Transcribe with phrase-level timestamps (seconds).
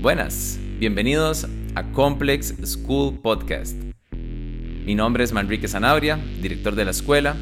[0.00, 3.76] Buenas, bienvenidos a Complex School Podcast.
[4.10, 7.36] Mi nombre es Manrique Zanabria, director de la escuela,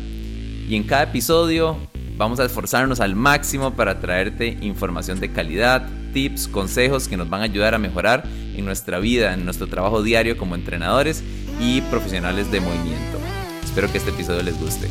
[0.69, 1.77] y en cada episodio
[2.17, 7.43] vamos a esforzarnos al máximo para traerte información de calidad, tips, consejos que nos van
[7.43, 11.23] a ayudar a mejorar en nuestra vida, en nuestro trabajo diario como entrenadores
[11.61, 13.21] y profesionales de movimiento.
[13.63, 14.89] Espero que este episodio les guste.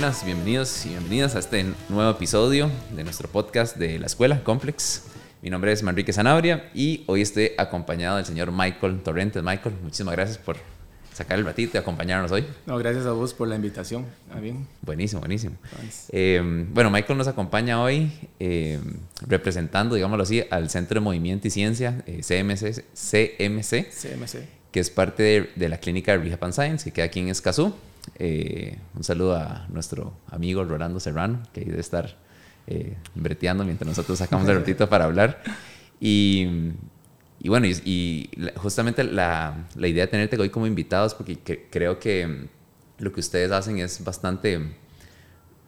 [0.00, 5.02] Buenas, bienvenidos y bienvenidas a este nuevo episodio de nuestro podcast de la escuela Complex.
[5.42, 9.42] Mi nombre es Manrique Zanabria y hoy estoy acompañado del señor Michael Torrentes.
[9.42, 10.56] Michael, muchísimas gracias por
[11.12, 12.46] sacar el ratito y acompañarnos hoy.
[12.64, 14.06] No, gracias a vos por la invitación.
[14.40, 14.66] Bien.
[14.80, 15.56] Buenísimo, buenísimo.
[16.08, 18.80] Eh, bueno, Michael nos acompaña hoy eh,
[19.26, 24.88] representando, digámoslo así, al Centro de Movimiento y Ciencia, eh, CMC, CMC, CMC, que es
[24.88, 27.74] parte de, de la clínica de Rehab and Science, que queda aquí en Escazú.
[28.16, 32.16] Eh, un saludo a nuestro amigo Rolando Serrano, que debe estar
[32.66, 35.42] eh, breteando mientras nosotros sacamos el ratito para hablar.
[36.00, 36.46] Y,
[37.40, 41.68] y bueno, y, y justamente la, la, idea de tenerte hoy como invitados, porque que,
[41.70, 42.48] creo que
[42.98, 44.76] lo que ustedes hacen es bastante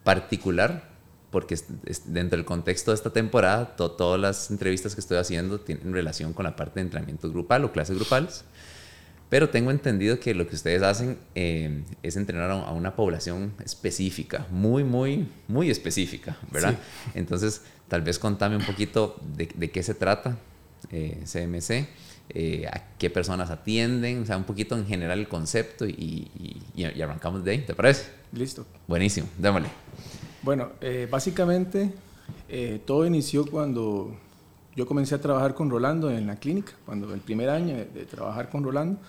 [0.05, 0.91] particular,
[1.31, 1.59] porque
[2.07, 6.35] dentro del contexto de esta temporada, to, todas las entrevistas que estoy haciendo tienen relación
[6.35, 8.45] con la parte de entrenamiento grupal o clases grupales.
[9.33, 14.47] Pero tengo entendido que lo que ustedes hacen eh, es entrenar a una población específica,
[14.51, 16.73] muy, muy, muy específica, ¿verdad?
[16.75, 17.13] Sí.
[17.15, 20.37] Entonces, tal vez contame un poquito de, de qué se trata
[20.91, 21.89] eh, CMC,
[22.29, 26.29] eh, a qué personas atienden, o sea, un poquito en general el concepto y,
[26.75, 28.11] y, y arrancamos de ahí, ¿te parece?
[28.33, 28.67] Listo.
[28.87, 29.69] Buenísimo, démosle.
[30.43, 31.91] Bueno, eh, básicamente
[32.85, 34.15] todo inició cuando
[34.77, 38.05] yo comencé a trabajar con Rolando en la clínica, cuando el primer año de, de
[38.05, 39.01] trabajar con Rolando.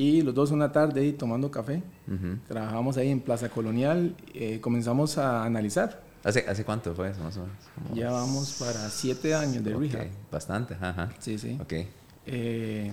[0.00, 1.82] Y los dos una tarde ahí tomando café.
[2.08, 2.38] Uh -huh.
[2.48, 4.16] Trabajamos ahí en Plaza Colonial.
[4.32, 6.02] Eh, comenzamos a analizar.
[6.24, 7.56] ¿Hace, ¿Hace cuánto fue eso más o menos?
[7.74, 9.88] ¿Cómo ya vamos para siete años de okay.
[9.90, 10.08] rehab.
[10.32, 11.10] Bastante, ajá.
[11.18, 11.58] Sí, sí.
[11.60, 11.74] Ok.
[12.24, 12.92] Eh,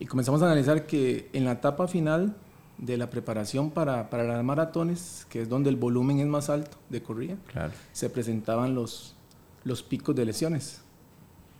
[0.00, 2.34] y comenzamos a analizar que en la etapa final
[2.78, 6.78] de la preparación para, para las maratones, que es donde el volumen es más alto
[6.90, 7.72] de corrida, claro.
[7.92, 9.14] se presentaban los,
[9.62, 10.80] los picos de lesiones.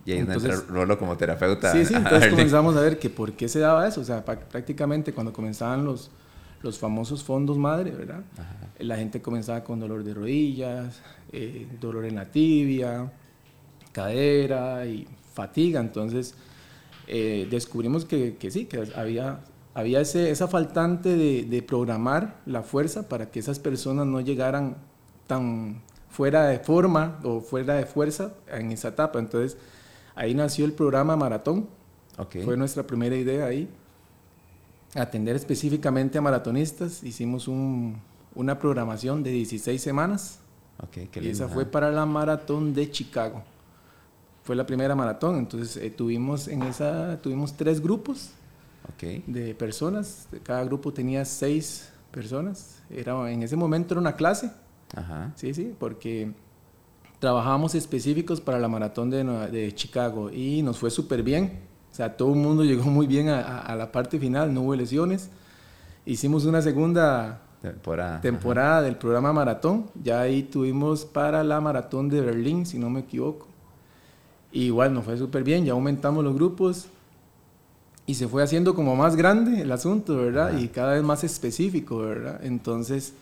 [0.05, 1.71] Y ahí entonces, entra Rolo como terapeuta.
[1.71, 4.01] Sí, sí, entonces comenzamos a ver que por qué se daba eso.
[4.01, 6.09] O sea, prácticamente cuando comenzaban los,
[6.61, 8.23] los famosos fondos madre, ¿verdad?
[8.33, 8.55] Ajá.
[8.79, 11.01] La gente comenzaba con dolor de rodillas,
[11.31, 13.11] eh, dolor en la tibia,
[13.91, 15.79] cadera y fatiga.
[15.79, 16.33] Entonces
[17.07, 19.41] eh, descubrimos que, que, sí, que había,
[19.73, 24.77] había ese, esa faltante de, de programar la fuerza para que esas personas no llegaran
[25.27, 29.19] tan fuera de forma o fuera de fuerza en esa etapa.
[29.19, 29.57] Entonces,
[30.19, 31.65] Ahí nació el programa Maratón.
[32.17, 32.43] Okay.
[32.43, 33.69] Fue nuestra primera idea ahí.
[34.93, 37.03] Atender específicamente a maratonistas.
[37.03, 38.01] Hicimos un,
[38.35, 40.39] una programación de 16 semanas.
[40.83, 43.43] Okay, qué y esa fue para la maratón de Chicago.
[44.43, 45.37] Fue la primera maratón.
[45.37, 48.31] Entonces eh, tuvimos en esa tuvimos tres grupos
[48.93, 49.23] okay.
[49.25, 50.27] de personas.
[50.43, 52.83] Cada grupo tenía seis personas.
[52.89, 54.51] Era, en ese momento era una clase.
[54.93, 55.31] Ajá.
[55.37, 56.33] Sí, sí, porque
[57.19, 61.59] trabajábamos específicos para la maratón de, de Chicago y nos fue súper bien.
[61.91, 64.75] O sea, todo el mundo llegó muy bien a, a, la parte final, no hubo
[64.75, 65.29] lesiones.
[66.05, 69.85] Hicimos una segunda temporada, temporada del programa Maratón.
[70.01, 73.47] Ya ahí tuvimos para la maratón de Berlín, si no me equivoco.
[74.51, 76.87] Y igual nos fue súper bien, ya aumentamos los grupos
[78.07, 80.47] y se fue haciendo como más grande el asunto, ¿verdad?
[80.47, 80.59] Ajá.
[80.59, 82.39] Y cada vez más específico, ¿verdad?
[82.43, 83.13] Entonces,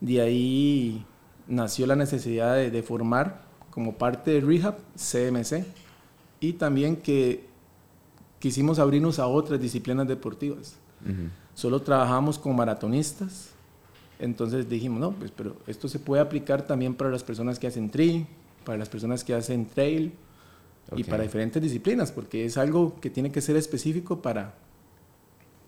[0.00, 1.04] de ahí
[1.48, 5.64] nació la necesidad de, de, formar como parte de Rehab CMC
[6.40, 7.44] y también que
[8.38, 10.76] quisimos abrirnos a otras disciplinas deportivas.
[11.04, 11.30] Uh -huh.
[11.54, 13.50] Solo trabajamos con maratonistas,
[14.18, 17.90] entonces dijimos, no, pues pero esto se puede aplicar también para las personas que hacen
[17.90, 18.26] tri,
[18.64, 20.12] para las personas que hacen trail
[20.90, 21.00] okay.
[21.00, 24.54] y para diferentes disciplinas, porque es algo que tiene que ser específico para,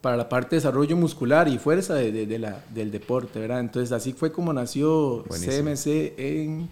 [0.05, 3.61] para la parte de desarrollo muscular y fuerza de, de, de la, del deporte, ¿verdad?
[3.61, 5.71] Entonces así fue como nació buenísimo.
[5.71, 5.87] CMC
[6.19, 6.69] en,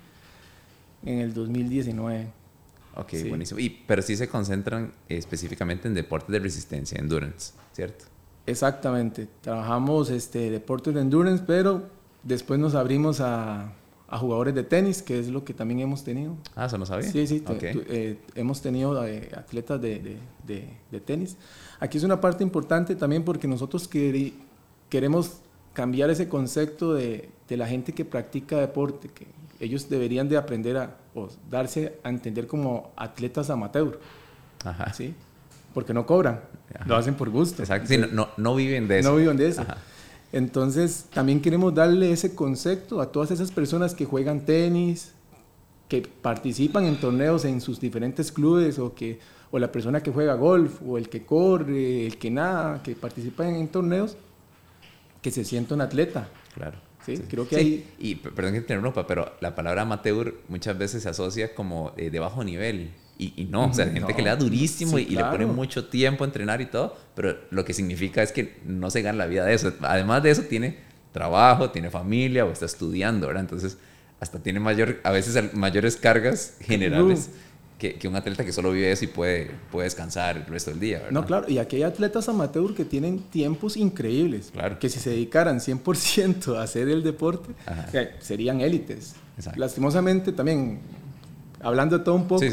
[1.02, 2.26] en el 2019.
[2.94, 3.28] Ok, sí.
[3.30, 3.58] buenísimo.
[3.58, 8.04] Y, pero sí se concentran específicamente en deportes de resistencia, endurance, ¿cierto?
[8.44, 9.26] Exactamente.
[9.40, 11.88] Trabajamos este, deportes de endurance, pero
[12.22, 13.72] después nos abrimos a,
[14.12, 16.36] a jugadores de tenis, que es lo que también hemos tenido.
[16.54, 17.10] Ah, eso no sabía.
[17.10, 17.42] Sí, sí.
[17.46, 17.82] Okay.
[17.88, 20.16] Eh, hemos tenido eh, atletas de, de,
[20.46, 21.38] de, de, tenis.
[21.80, 24.32] Aquí es una parte importante también porque nosotros quer
[24.90, 25.38] queremos
[25.72, 29.26] cambiar ese concepto de, de, la gente que practica deporte, que
[29.58, 33.98] ellos deberían de aprender a o darse a entender como atletas amateur.
[34.62, 34.92] Ajá.
[34.92, 35.14] ¿sí?
[35.72, 36.42] Porque no cobran,
[36.74, 36.84] Ajá.
[36.86, 37.62] lo hacen por gusto.
[37.62, 39.10] Exacto, sí, no, no, viven de eso.
[39.10, 39.62] No viven de eso.
[39.62, 39.78] Ajá.
[40.32, 45.12] Entonces, también queremos darle ese concepto a todas esas personas que juegan tenis,
[45.88, 49.20] que participan en torneos en sus diferentes clubes o que
[49.50, 53.46] o la persona que juega golf o el que corre, el que nada, que participa
[53.46, 54.16] en, torneos,
[55.20, 56.28] que se sienta un atleta.
[56.54, 56.78] Claro.
[57.04, 57.94] Sí, creo que hay...
[57.98, 62.08] Y perdón que te interrumpa, pero la palabra amateur muchas veces se asocia como eh,
[62.08, 62.92] de bajo nivel.
[63.36, 66.24] Y, no, o sea, hay gente que le da durísimo y, le pone mucho tiempo
[66.24, 69.44] a entrenar y todo, pero lo que significa es que no se gana la vida
[69.44, 69.72] de eso.
[69.82, 70.78] Además de eso, tiene
[71.12, 73.42] trabajo, tiene familia o está estudiando, ¿verdad?
[73.42, 73.78] Entonces,
[74.18, 77.30] hasta tiene mayor, a veces mayores cargas generales
[77.78, 80.80] que, que, un atleta que solo vive eso y puede, puede descansar el resto del
[80.80, 80.98] día.
[80.98, 81.12] ¿verdad?
[81.12, 84.78] No, claro, y aquí hay atletas amateur que tienen tiempos increíbles, claro.
[84.78, 87.52] que si se dedicaran 100% a hacer el deporte,
[88.20, 89.14] serían élites.
[89.56, 90.80] Lastimosamente también,
[91.60, 92.44] hablando de todo un poco,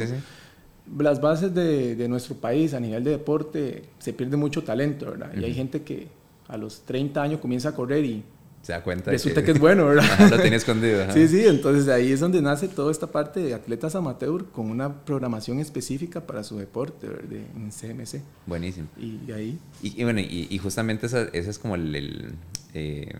[0.98, 5.32] las bases de, de, nuestro país a nivel de deporte se pierde mucho talento, ¿verdad?
[5.36, 6.08] Y hay gente que
[6.48, 8.24] a los 30 años comienza a correr y
[8.62, 9.12] se da cuenta.
[9.12, 10.04] Resulta que, es bueno, ¿verdad?
[10.30, 11.12] lo tenía escondido.
[11.14, 15.06] Sí, sí, entonces ahí es donde nace toda esta parte de atletas amateur con una
[15.06, 17.40] programación específica para su deporte, ¿verdad?
[17.56, 18.22] En CMC.
[18.46, 18.88] Buenísimo.
[18.98, 19.58] Y, ahí.
[19.82, 22.34] Y, bueno, y, justamente esa, esa, es como el,
[22.74, 23.14] eh,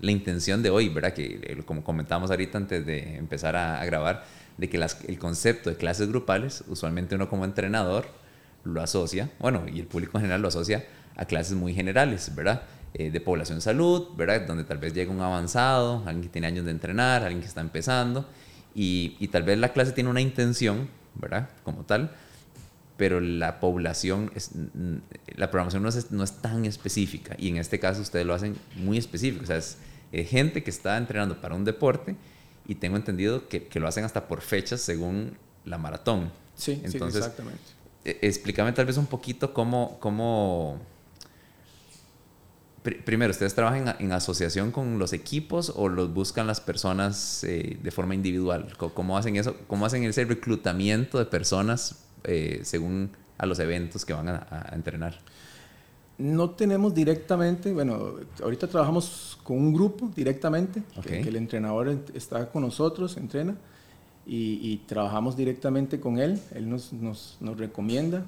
[0.00, 1.12] la intención de hoy, ¿verdad?
[1.12, 4.24] Que como comentábamos ahorita antes de empezar a, grabar,
[4.58, 8.06] de que el concepto de clases grupales, usualmente uno como entrenador
[8.64, 10.84] lo asocia, bueno, y el público en general lo asocia
[11.16, 12.62] a clases muy generales, ¿verdad?
[12.94, 14.46] Eh, de población salud, ¿verdad?
[14.46, 17.60] Donde tal vez llega un avanzado, alguien que tiene años de entrenar, alguien que está
[17.60, 18.26] empezando,
[18.74, 21.48] y, tal vez la clase tiene una intención, ¿verdad?
[21.64, 22.12] Como tal,
[22.96, 24.52] pero la población, es,
[25.36, 28.56] la programación no es, no es, tan específica, y en este caso ustedes lo hacen
[28.76, 29.76] muy específico, o sea, es
[30.28, 32.16] gente que está entrenando para un deporte,
[32.68, 36.30] y tengo entendido que, que, lo hacen hasta por fechas según la maratón.
[36.54, 37.62] Sí, Entonces, exactamente.
[38.04, 40.78] E, explícame tal vez un poquito cómo, cómo
[43.04, 47.90] primero, ¿ustedes trabajan en, asociación con los equipos o los buscan las personas eh, de
[47.90, 48.72] forma individual?
[48.76, 49.56] ¿Cómo, hacen eso?
[49.66, 55.18] ¿Cómo hacen ese reclutamiento de personas eh, según a los eventos que van a, entrenar?
[56.18, 62.62] No tenemos directamente, bueno, ahorita trabajamos con un grupo directamente, que, el entrenador está con
[62.62, 63.56] nosotros, entrena
[64.26, 68.24] y, trabajamos directamente con él, él nos, nos, nos recomienda.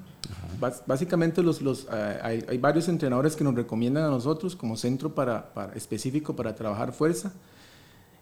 [0.87, 5.53] básicamente los, los, hay, hay, varios entrenadores que nos recomiendan a nosotros como centro para,
[5.53, 7.33] para específico para trabajar fuerza.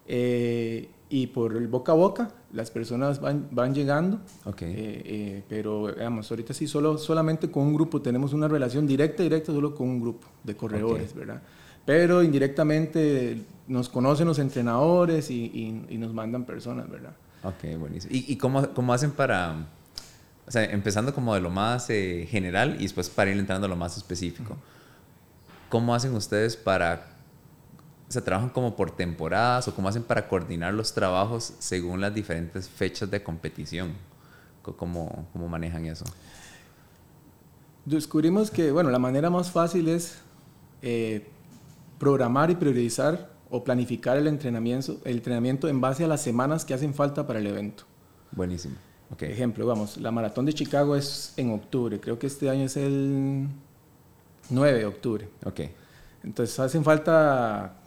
[0.08, 4.20] Eh, y por el boca a boca, las personas van, van llegando.
[4.46, 4.72] Okay.
[4.72, 9.24] Eh, eh, pero, digamos, ahorita sí, solo, solamente con un grupo tenemos una relación directa,
[9.24, 11.42] directa, solo con un grupo de corredores, ¿verdad?
[11.86, 17.14] Pero indirectamente nos conocen los entrenadores y, y, y nos mandan personas, ¿verdad?
[17.44, 18.14] Ok, buenísimo.
[18.14, 19.68] ¿Y, y cómo, cómo, hacen para,
[20.48, 23.70] o sea, empezando como de lo más eh, general y después para ir entrando a
[23.70, 24.58] lo más específico?
[25.70, 27.08] ¿Cómo hacen ustedes para,
[28.10, 32.14] o sea, trabajan como por temporadas o cómo hacen para coordinar los trabajos según las
[32.14, 33.94] diferentes fechas de competición?
[34.64, 36.06] ¿Cómo, cómo manejan eso?
[37.86, 40.20] Descubrimos que, bueno, la manera más fácil es
[40.82, 41.28] eh,
[41.98, 46.74] programar y priorizar o planificar el entrenamiento, el entrenamiento en base a las semanas que
[46.74, 47.84] hacen falta para el evento.
[48.32, 48.76] Buenísimo.
[49.12, 49.32] Okay.
[49.32, 53.48] Ejemplo, vamos, la maratón de Chicago es en octubre, creo que este año es el
[54.50, 55.30] 9 de octubre.
[55.46, 55.62] Ok.
[56.24, 57.79] Entonces hacen falta,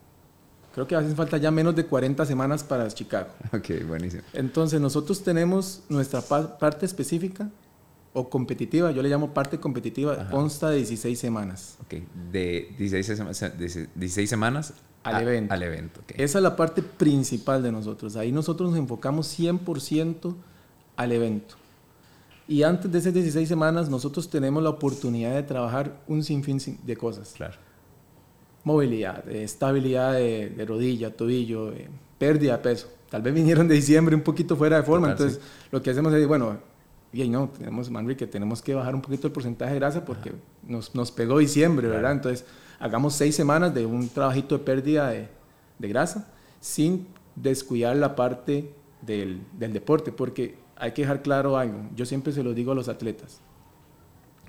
[0.73, 3.29] creo que hacen falta ya menos de 40 semanas para Chicago.
[3.53, 4.23] Ok, buenísimo.
[4.33, 7.51] Entonces nosotros tenemos nuestra parte específica
[8.13, 11.77] o competitiva, yo le llamo parte competitiva, consta de 16 semanas.
[11.83, 11.95] Ok,
[12.31, 13.23] de 16,
[13.95, 15.53] 16 semanas al evento.
[15.53, 18.17] Al evento Esa es la parte principal de nosotros.
[18.17, 20.35] Ahí nosotros nos enfocamos 100%
[20.97, 21.57] al evento.
[22.47, 26.97] Y antes de esas 16 semanas, nosotros tenemos la oportunidad de trabajar un sinfín de
[26.97, 27.33] cosas.
[27.37, 27.55] Claro.
[28.65, 31.89] Movilidad, estabilidad de, rodilla, tobillo, eh,
[32.19, 32.89] pérdida de peso.
[33.11, 35.11] Tal vez vinieron de diciembre un poquito fuera de forma.
[35.11, 35.41] entonces,
[35.71, 36.59] lo que hacemos es, bueno,
[37.13, 40.33] y no, tenemos, Manrique, tenemos que bajar un poquito el porcentaje de grasa porque
[40.67, 42.13] nos, nos, pegó diciembre, ¿verdad?
[42.13, 42.47] Entonces,
[42.79, 45.29] hagamos seis semanas de un trabajito de pérdida de,
[45.79, 46.29] de grasa
[46.61, 51.81] sin descuidar la parte del, del, deporte, porque hay que dejar claro algo.
[51.95, 53.41] Yo siempre se lo digo a los atletas.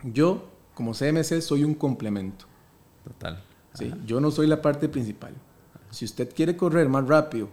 [0.03, 2.45] Yo, como CMC, soy un complemento.
[3.03, 3.43] Total.
[3.73, 3.93] ¿Sí?
[4.05, 5.33] Yo no soy la parte principal.
[5.91, 7.49] Si usted quiere correr más rápido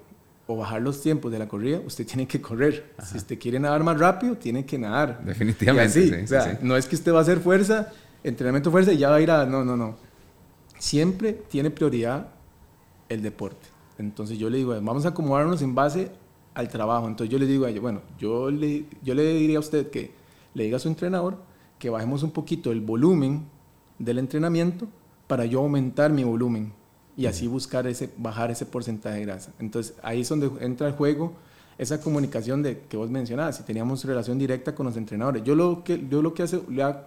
[0.46, 2.94] o bajar los tiempos de la corrida, usted tiene que correr.
[3.04, 5.22] Si usted quiere nadar más rápido, tiene que nadar.
[5.24, 6.08] Definitivamente.
[6.08, 7.92] sí, o sea, no es que usted va a hacer fuerza,
[8.24, 9.46] entrenamiento fuerza y ya va a ir a...
[9.46, 10.10] No, no, no
[10.80, 12.28] siempre tiene prioridad
[13.08, 13.68] el deporte.
[13.98, 16.10] Entonces yo le digo, vamos a acomodarnos en base
[16.54, 17.06] al trabajo.
[17.06, 20.10] Entonces yo le digo a ella, bueno, yo le, yo le diría a usted que
[20.54, 21.36] le diga a su entrenador
[21.78, 23.46] que bajemos un poquito el volumen
[23.98, 24.88] del entrenamiento
[25.30, 26.72] para yo aumentar mi volumen.
[27.16, 29.52] y así buscar ese, bajar ese porcentaje de grasa.
[29.58, 31.34] Entonces ahí es donde entra el juego
[31.78, 35.44] esa comunicación de que vos mencionabas, si teníamos relación directa con los entrenadores.
[35.44, 36.60] Yo lo que, yo lo que hace,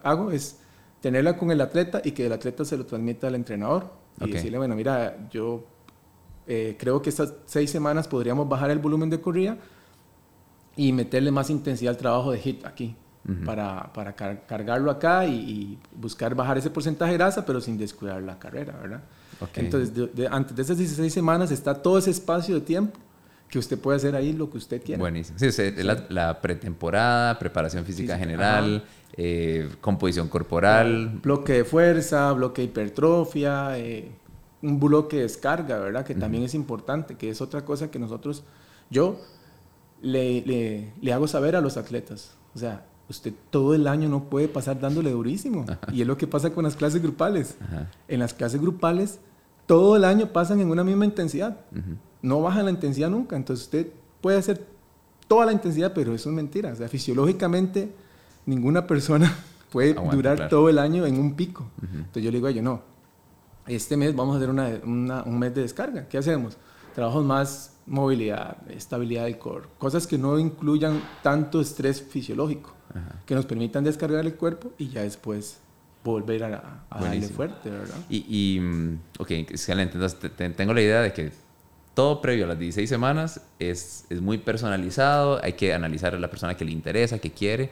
[0.03, 0.57] hago es
[1.01, 4.57] tenerla con el atleta y que el atleta se lo transmita al entrenador y decirle,
[4.57, 5.65] bueno, mira, yo
[6.47, 9.57] eh, creo que estas seis semanas podríamos bajar el volumen de corrida
[10.75, 12.95] y meterle más intensidad al trabajo de HIT aquí.
[13.45, 18.37] Para, para cargarlo acá y, buscar bajar ese porcentaje de grasa, pero sin descuidar la
[18.37, 19.01] carrera, ¿verdad?
[19.55, 22.99] Entonces, antes de esas 16 semanas está todo ese espacio de tiempo
[23.53, 24.99] que usted puede hacer ahí lo que usted quiera.
[24.99, 25.37] Buenísimo.
[25.37, 25.47] Sí,
[26.09, 28.83] la, pretemporada, preparación física, general,
[29.15, 31.19] eh, composición corporal.
[31.21, 34.11] Bloque de fuerza, bloque de hipertrofia, eh,
[34.63, 36.03] un bloque de descarga, ¿verdad?
[36.03, 38.43] Que también es importante, que es otra cosa que nosotros,
[38.89, 39.21] yo
[40.01, 42.35] le, le, hago saber a los atletas.
[42.55, 45.65] O sea, usted todo el año no puede pasar dándole durísimo.
[45.91, 47.55] Y es lo que pasa con las clases grupales.
[48.07, 49.19] En las clases grupales,
[49.65, 51.57] todo el año pasan en una misma intensidad
[52.23, 53.35] no baja la intensidad nunca.
[53.35, 53.87] Entonces usted
[54.19, 54.65] puede hacer
[55.27, 56.71] toda la intensidad, pero eso es mentira.
[56.71, 57.93] O sea, fisiológicamente
[58.47, 59.31] ninguna persona
[59.71, 61.69] puede durar todo el año en un pico.
[61.81, 62.81] Entonces yo le digo a ellos, no,
[63.67, 66.07] este mes vamos a hacer un mes de descarga.
[66.07, 66.57] ¿Qué hacemos?
[66.95, 72.73] Trabajos más movilidad, estabilidad del core, cosas que no incluyan tanto estrés fisiológico,
[73.25, 75.59] que nos permitan descargar el cuerpo y ya después
[76.03, 77.95] volver a, darle fuerte, ¿verdad?
[78.09, 79.95] Y, y mm, ok, excelente.
[79.95, 81.31] Entonces tengo la idea de que
[81.93, 86.29] todo previo a las 16 semanas es, es, muy personalizado, hay que analizar a la
[86.29, 87.71] persona que le interesa, que quiere.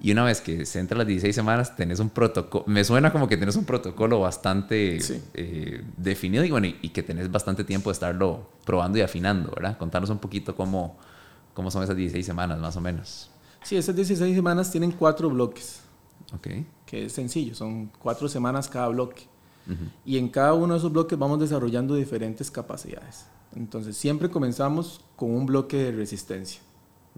[0.00, 3.26] Y una vez que se entra las 16 semanas, tenés un protocolo, me suena como
[3.26, 4.98] que tenés un protocolo bastante
[5.34, 9.76] eh, definido y, bueno, y, que tenés bastante tiempo de estarlo probando y afinando, ¿verdad?
[9.76, 10.96] Contanos un poquito cómo,
[11.52, 13.30] cómo son esas 16 semanas, más o menos.
[13.64, 15.80] Sí, esas 16 semanas tienen cuatro bloques.
[16.32, 16.48] Ok.
[16.86, 19.26] Que es sencillo, son cuatro semanas cada bloque.
[20.06, 23.26] Y en cada uno de esos bloques vamos desarrollando diferentes capacidades.
[23.54, 26.62] Entonces, siempre comenzamos con un bloque de resistencia,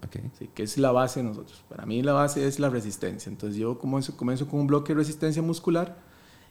[0.05, 0.29] okay.
[0.37, 0.49] ¿sí?
[0.53, 1.63] que es la base de nosotros.
[1.69, 3.29] Para mí la base es la resistencia.
[3.29, 5.97] Entonces, yo comienzo, comienzo con un bloque de resistencia muscular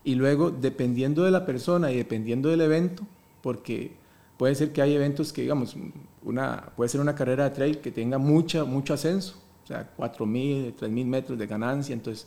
[0.04, 3.04] y luego, dependiendo de la persona y dependiendo del evento,
[3.42, 3.92] porque
[4.36, 5.76] puede ser que hay eventos que, digamos,
[6.22, 10.74] una, puede ser una carrera de trail que tenga mucha, mucho ascenso, o sea, 4.000,
[10.76, 12.26] 3.000 metros de ganancia, entonces,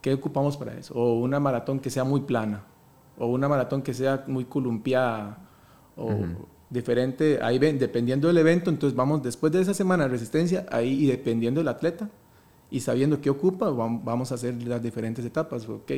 [0.00, 0.94] ¿qué ocupamos para eso?
[0.94, 2.64] O una maratón que sea muy plana,
[3.18, 5.38] o una maratón que sea muy columpiada,
[5.96, 6.10] o
[6.70, 11.04] diferente, ahí ven, dependiendo del evento, entonces vamos después de esa semana de resistencia, ahí
[11.04, 12.08] y dependiendo del atleta
[12.70, 15.90] y sabiendo qué ocupa, vamos a hacer las diferentes etapas, ok.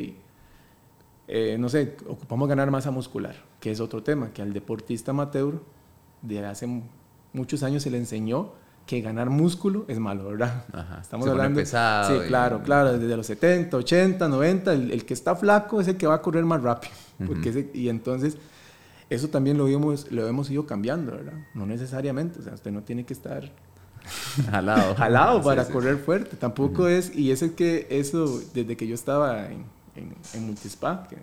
[1.27, 5.61] Eh, no sé, ocupamos ganar masa muscular, que es otro tema, que al deportista amateur
[6.21, 6.67] de hace
[7.31, 8.51] muchos años se le enseñó
[8.85, 10.65] que ganar músculo es malo, ¿verdad?
[11.01, 11.59] Estamos hablando.
[11.59, 15.95] Pesado sí, claro, claro, desde los 70, 80, 90, el, que está flaco es el
[15.95, 16.93] que va a correr más rápido.
[17.25, 18.37] porque y entonces
[19.13, 21.33] eso también lo hemos, lo hemos ido cambiando, ¿verdad?
[21.53, 23.51] No necesariamente, o sea, usted no tiene que estar
[24.51, 29.47] jalado, jalado para correr fuerte, tampoco es, y es que eso, desde que yo estaba
[29.47, 29.65] en,
[29.95, 31.17] en, Multispa, que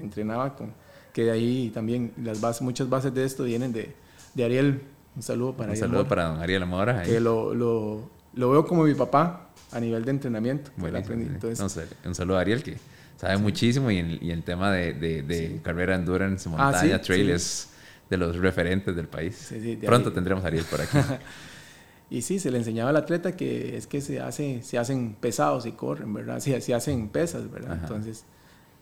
[0.00, 0.72] entrenaba con,
[1.12, 3.94] que de ahí también las bases, muchas bases de esto vienen de,
[4.34, 4.82] de Ariel,
[5.16, 7.02] un saludo para un saludo para don Ariel Amora.
[7.02, 10.70] Que lo, lo, lo, veo como mi papá a nivel de entrenamiento.
[10.78, 12.76] Entonces, un saludo a Ariel que
[13.20, 17.68] sabe muchísimo y, y, el tema de, de, carrera endurance, ah, montaña, trail es
[18.08, 19.52] de los referentes del país.
[19.84, 20.96] Pronto tendremos a Ariel por aquí.
[22.10, 25.66] y sí, se le enseñaba al atleta que es que se, hace, se hacen pesados
[25.66, 26.40] y corren, ¿verdad?
[26.40, 27.78] Se, se hacen pesas, ¿verdad?
[27.82, 28.24] Entonces,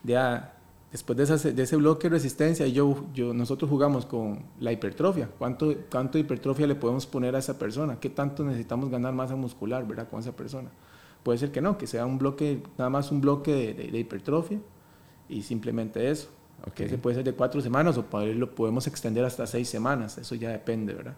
[0.05, 0.55] ya
[0.93, 5.29] después de, esa, de, ese bloque de resistencia, yo, yo, nosotros jugamos con la hipertrofia.
[5.37, 7.99] ¿Cuánto, ¿Cuánto hipertrofia le podemos poner a esa persona?
[7.99, 10.09] ¿Qué tanto necesitamos ganar masa muscular, ¿verdad?
[10.09, 10.71] Con esa persona.
[11.23, 14.61] Puede ser que no, que sea un bloque, nada más un bloque de, hipertrofia
[15.29, 16.29] y simplemente eso.
[16.71, 16.87] Okay.
[16.87, 20.51] Ese puede ser de cuatro semanas o lo podemos extender hasta seis semanas, eso ya
[20.51, 21.15] depende, ¿verdad?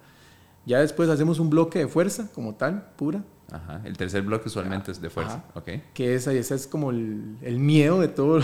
[0.66, 3.24] Ya después hacemos un bloque de fuerza como tal, pura.
[3.50, 3.80] Ajá.
[3.84, 5.42] El tercer bloque usualmente es de fuerza.
[5.54, 5.82] Okay.
[5.94, 8.40] Que esa, ese es como el, el miedo de todo.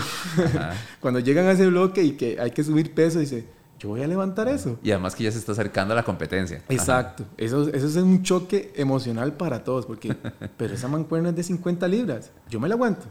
[0.99, 3.47] Cuando llegan a ese bloque y que hay que subir peso, dice,
[3.79, 4.79] yo voy a levantar eso.
[4.81, 6.63] Y además que ya se está acercando a la competencia.
[6.69, 7.25] Exacto.
[7.37, 10.15] Eso, eso es un choque emocional para todos, porque,
[10.57, 12.31] pero esa mancuerna es de 50 libras.
[12.49, 13.05] Yo me la aguanto.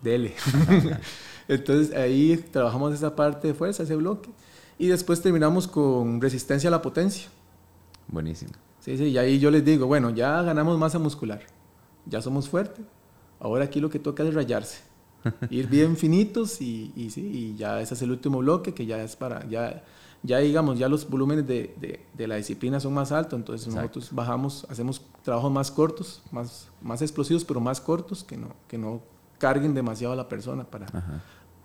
[0.00, 0.34] Dele.
[1.48, 4.30] Entonces ahí trabajamos esa parte de fuerza, ese bloque.
[4.78, 7.28] Y después terminamos con resistencia a la potencia.
[8.08, 8.52] Buenísimo.
[8.80, 11.40] Sí, sí, y ahí yo les digo, bueno, ya ganamos masa muscular.
[12.06, 12.84] Ya somos fuertes.
[13.38, 14.91] Ahora aquí lo que toca es rayarse
[15.50, 19.02] ir bien finitos y, y, sí, y ya ese es el último bloque que ya
[19.02, 19.82] es para, ya,
[20.22, 24.10] ya digamos, ya los volúmenes de, de, de la disciplina son más altos, entonces nosotros
[24.12, 29.02] bajamos, hacemos trabajos más cortos, más, más explosivos, pero más cortos, que no, que no
[29.38, 30.86] carguen demasiado a la persona, para,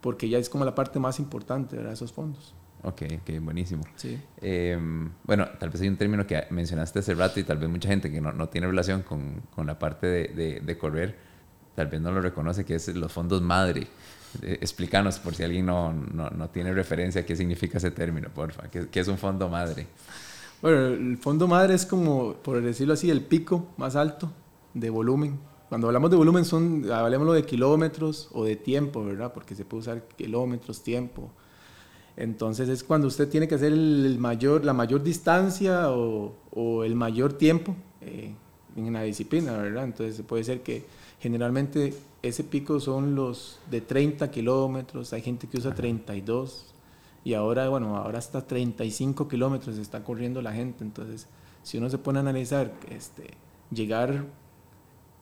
[0.01, 2.55] porque ya es como la parte más importante de esos fondos.
[2.83, 3.83] Ok, ok, buenísimo.
[3.95, 4.19] Sí.
[4.41, 7.89] Em, bueno, tal vez hay un término que mencionaste hace rato y tal vez mucha
[7.89, 11.17] gente que no, no tiene relación con, con la parte de, de, de, correr,
[11.77, 13.85] tal vez no lo reconoce, que es los fondos madre.
[14.41, 18.63] Eh, explícanos por si alguien no, no, no, tiene referencia qué significa ese término, porfa.
[18.63, 19.85] ¿Qué, ¿Qué, es un fondo madre?
[20.59, 24.31] Bueno, el fondo madre es como, por decirlo así, el pico más alto
[24.73, 25.37] de volumen.
[25.69, 29.31] Cuando hablamos de volumen, son, hablemos de kilómetros o de tiempo, ¿verdad?
[29.31, 31.29] Porque se puede usar kilómetros, tiempo.
[32.15, 36.95] Entonces es cuando usted tiene que hacer el mayor, la mayor distancia o, o el
[36.95, 38.33] mayor tiempo eh,
[38.75, 39.83] en una disciplina, ¿verdad?
[39.83, 45.57] Entonces puede ser que generalmente ese pico son los de 30 kilómetros, hay gente que
[45.57, 46.73] usa 32
[47.23, 50.83] y ahora, bueno, ahora hasta 35 kilómetros está corriendo la gente.
[50.83, 51.27] Entonces,
[51.61, 53.31] si uno se pone a analizar, este,
[53.69, 54.23] llegar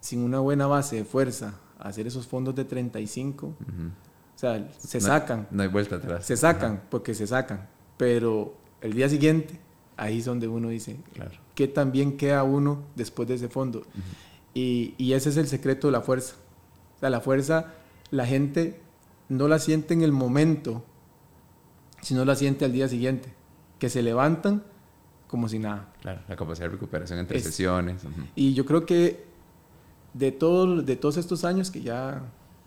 [0.01, 3.89] sin una buena base de fuerza a hacer esos fondos de 35, uh -huh.
[3.89, 5.47] O sea, se no, sacan.
[5.49, 6.25] No hay vuelta atrás.
[6.25, 7.67] Se sacan, porque se sacan.
[7.97, 9.59] Pero el día siguiente,
[9.97, 11.31] ahí es donde uno dice, claro.
[11.55, 13.79] ¿qué tan bien queda uno después de ese fondo?
[13.79, 14.34] Uh -huh.
[14.55, 16.33] Y, y, ese es el secreto de la fuerza.
[16.95, 17.73] O sea, la fuerza,
[18.09, 18.79] la gente
[19.29, 20.83] no la siente en el momento,
[22.01, 23.31] sino la siente al día siguiente.
[23.77, 24.63] Que se levantan
[25.27, 25.93] como si nada.
[26.01, 28.03] Claro, la capacidad de recuperación entre es, sesiones.
[28.03, 28.27] Uh -huh.
[28.35, 29.25] Y yo creo que
[30.13, 32.23] de, todo, de todos estos años que ya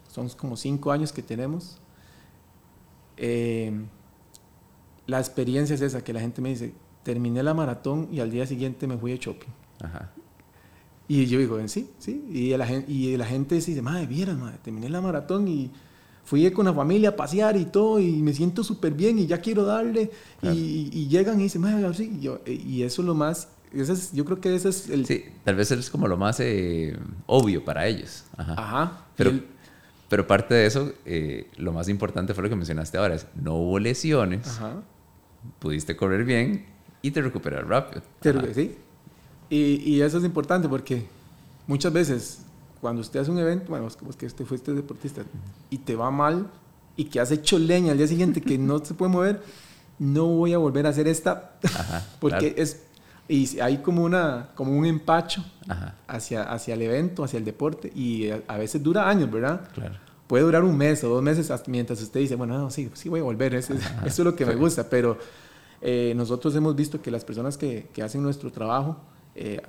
[0.09, 1.79] son como cinco años que tenemos.
[3.17, 3.73] Eh,
[5.07, 8.47] la experiencia es esa, que la gente me dice, terminé la maratón y al día
[8.47, 9.49] siguiente me fui de shopping.
[9.83, 10.13] Ajá.
[11.09, 12.25] Y yo digo, sí, sí.
[12.31, 15.71] Y la, gente, y la gente dice, madre, viera, madre, terminé la maratón y
[16.25, 19.41] fui con la familia a pasear y todo y me siento súper bien y ya
[19.41, 20.11] quiero darle.
[20.41, 20.55] Claro.
[20.55, 22.13] Y, y, llegan y dicen, madre, sí.
[22.19, 25.07] Y, yo, y eso es lo más ese es, yo creo que ese es el...
[25.07, 26.97] Sí, tal vez es como lo más eh,
[27.27, 28.25] obvio para ellos.
[28.37, 28.55] Ajá.
[28.57, 29.07] Ajá.
[29.17, 29.45] Pero, el...
[30.09, 33.57] pero parte de eso, eh, lo más importante fue lo que mencionaste ahora, es no
[33.57, 34.83] hubo lesiones, Ajá.
[35.59, 36.67] pudiste correr bien
[37.03, 38.03] y te recuperar rápido.
[38.21, 38.77] Te, sí.
[39.51, 41.07] Y, y, eso es importante porque
[41.67, 42.41] muchas veces
[42.81, 45.23] cuando usted hace un evento, bueno, vos que usted fuiste deportista
[45.71, 46.49] y te va mal
[46.97, 49.43] y que has hecho leña al día siguiente que no se puede mover,
[49.99, 52.63] no voy a volver a hacer esta Ajá, porque claro.
[52.63, 52.83] es
[53.29, 55.95] y hay como una como un empacho Ajá.
[56.07, 59.97] hacia hacia el evento hacia el deporte y a, a, veces dura años verdad claro.
[60.27, 63.21] puede durar un mes o dos meses mientras usted dice bueno no, sí sí voy
[63.21, 65.19] a volver eso, eso es lo que me gusta pero
[65.83, 68.97] eh, nosotros hemos visto que las personas que, que hacen nuestro trabajo
[69.39, 69.63] eh,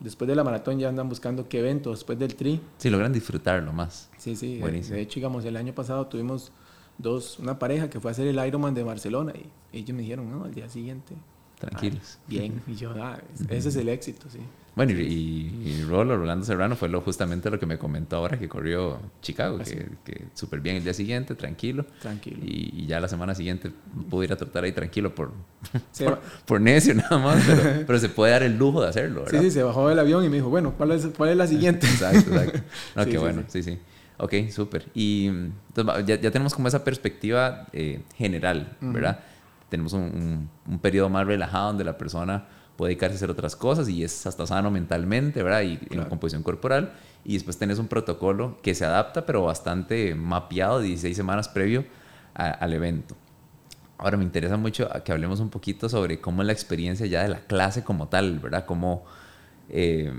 [0.00, 2.60] después de la maratón ya andan buscando qué evento después del tri.
[2.78, 4.10] Sí logran disfrutarlo más.
[4.18, 4.96] Sí sí Buenísimo.
[4.96, 6.50] de hecho digamos el año pasado tuvimos
[6.98, 10.30] dos una pareja que fue a hacer el Ironman de Barcelona y ellos me dijeron
[10.30, 11.14] no al día siguiente
[11.62, 12.18] tranquilos.
[12.18, 14.40] Ah, bien, y yo, ah, ese es el éxito, sí.
[14.74, 18.48] Bueno, y, y, Rolo, Rolando Serrano, fue lo, justamente lo que me comentó ahora que
[18.48, 21.84] corrió Chicago, Ah, que, que súper bien el día siguiente, tranquilo.
[22.00, 22.38] Tranquilo.
[22.42, 23.70] Y, y, ya la semana siguiente
[24.08, 25.32] pude ir a tratar ahí tranquilo por,
[25.98, 29.40] por, por, necio nada más, pero, pero, se puede dar el lujo de hacerlo, ¿verdad?
[29.40, 31.46] Sí, sí, se bajó del avión y me dijo, bueno, ¿cuál es, cuál es la
[31.46, 31.86] siguiente?
[31.86, 32.60] exacto, exacto.
[32.96, 33.78] No, sí, qué sí, bueno, sí, sí.
[34.16, 34.86] Ok, súper.
[34.94, 39.18] Y entonces, ya, ya, tenemos como esa perspectiva eh, general, ¿verdad?
[39.20, 39.31] Uh -huh
[39.72, 42.44] tenemos un, un, un, periodo más relajado donde la persona
[42.76, 45.62] puede dedicarse a hacer otras cosas y es hasta sano mentalmente, ¿verdad?
[45.62, 46.02] Y claro.
[46.02, 46.92] en composición corporal.
[47.24, 51.86] Y después tenés un protocolo que se adapta, pero bastante mapeado, 16 semanas previo
[52.34, 53.16] a, al evento.
[53.96, 57.30] Ahora me interesa mucho que hablemos un poquito sobre cómo es la experiencia ya de
[57.30, 58.66] la clase como tal, ¿verdad?
[58.66, 59.04] Cómo,
[59.70, 60.12] eh,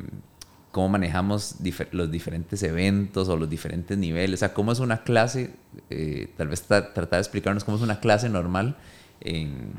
[0.71, 4.39] cómo manejamos difer los diferentes eventos o los diferentes niveles.
[4.39, 5.53] O sea, cómo es una clase,
[5.91, 8.77] eh, tal vez tratar de explicarnos cómo es una clase normal
[9.23, 9.73] en,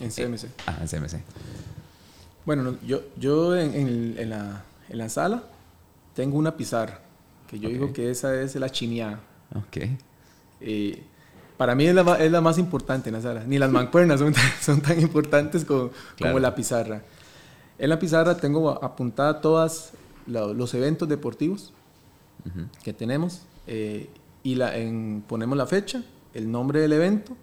[0.00, 0.44] en CMC.
[0.44, 1.20] Eh, ah, en CMC.
[2.44, 5.44] Bueno, yo, yo en, en, en, la, en, la, sala
[6.14, 7.00] tengo una pizarra,
[7.46, 7.78] que yo okay.
[7.78, 9.20] digo que esa es la chineada.
[9.54, 9.76] Ok.
[10.60, 11.02] Eh,
[11.56, 13.44] para mí es la, es la, más importante en la sala.
[13.44, 16.32] Ni las mancuernas son, son tan importantes como, claro.
[16.32, 17.02] como, la pizarra.
[17.78, 19.92] En la pizarra tengo apuntada todos
[20.26, 21.72] los eventos deportivos
[22.44, 22.68] uh -huh.
[22.82, 24.10] que tenemos eh,
[24.42, 26.02] y la, en, ponemos la fecha,
[26.34, 27.36] el nombre del evento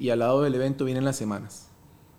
[0.00, 1.68] y al lado del evento vienen las semanas.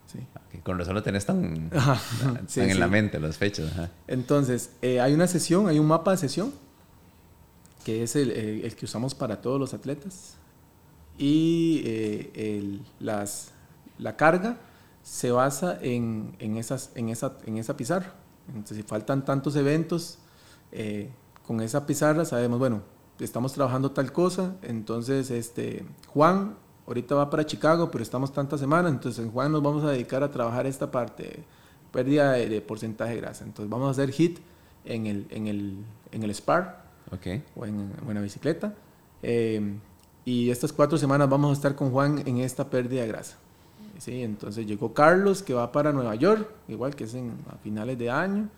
[0.05, 0.19] Sí.
[0.47, 0.61] Okay.
[0.61, 1.99] Con razón lo tenés tan, Ajá.
[2.21, 2.77] tan sí, en sí.
[2.77, 3.71] la mente, las fechas.
[3.71, 3.89] Ajá.
[4.07, 6.53] Entonces, eh, hay una sesión, hay un mapa de sesión,
[7.83, 10.35] que es el, el, el que usamos para todos los atletas.
[11.17, 13.51] Y eh, el, las,
[13.97, 14.57] la carga
[15.01, 18.13] se basa en, en, esas, en, esa, en esa pizarra.
[18.47, 20.19] Entonces, si faltan tantos eventos,
[20.71, 21.09] eh,
[21.47, 22.83] con esa pizarra sabemos, bueno,
[23.19, 26.55] estamos trabajando tal cosa, entonces este, Juan
[26.87, 30.23] ahorita va para Chicago, pero estamos tantas semanas, entonces en Juan nos vamos a dedicar
[30.23, 31.43] a trabajar esta parte,
[31.91, 33.43] pérdida de, de porcentaje de grasa.
[33.43, 34.39] Entonces vamos a hacer HIT
[34.85, 35.75] en el, en el,
[36.11, 37.43] en el SPAR okay.
[37.55, 38.73] o en, una bicicleta.
[39.23, 39.73] Eh,
[40.25, 43.37] y estas cuatro semanas vamos a estar con Juan en esta pérdida de grasa.
[43.97, 47.99] Sí, entonces llegó Carlos, que va para Nueva York, igual que es en, a finales
[47.99, 48.49] de año.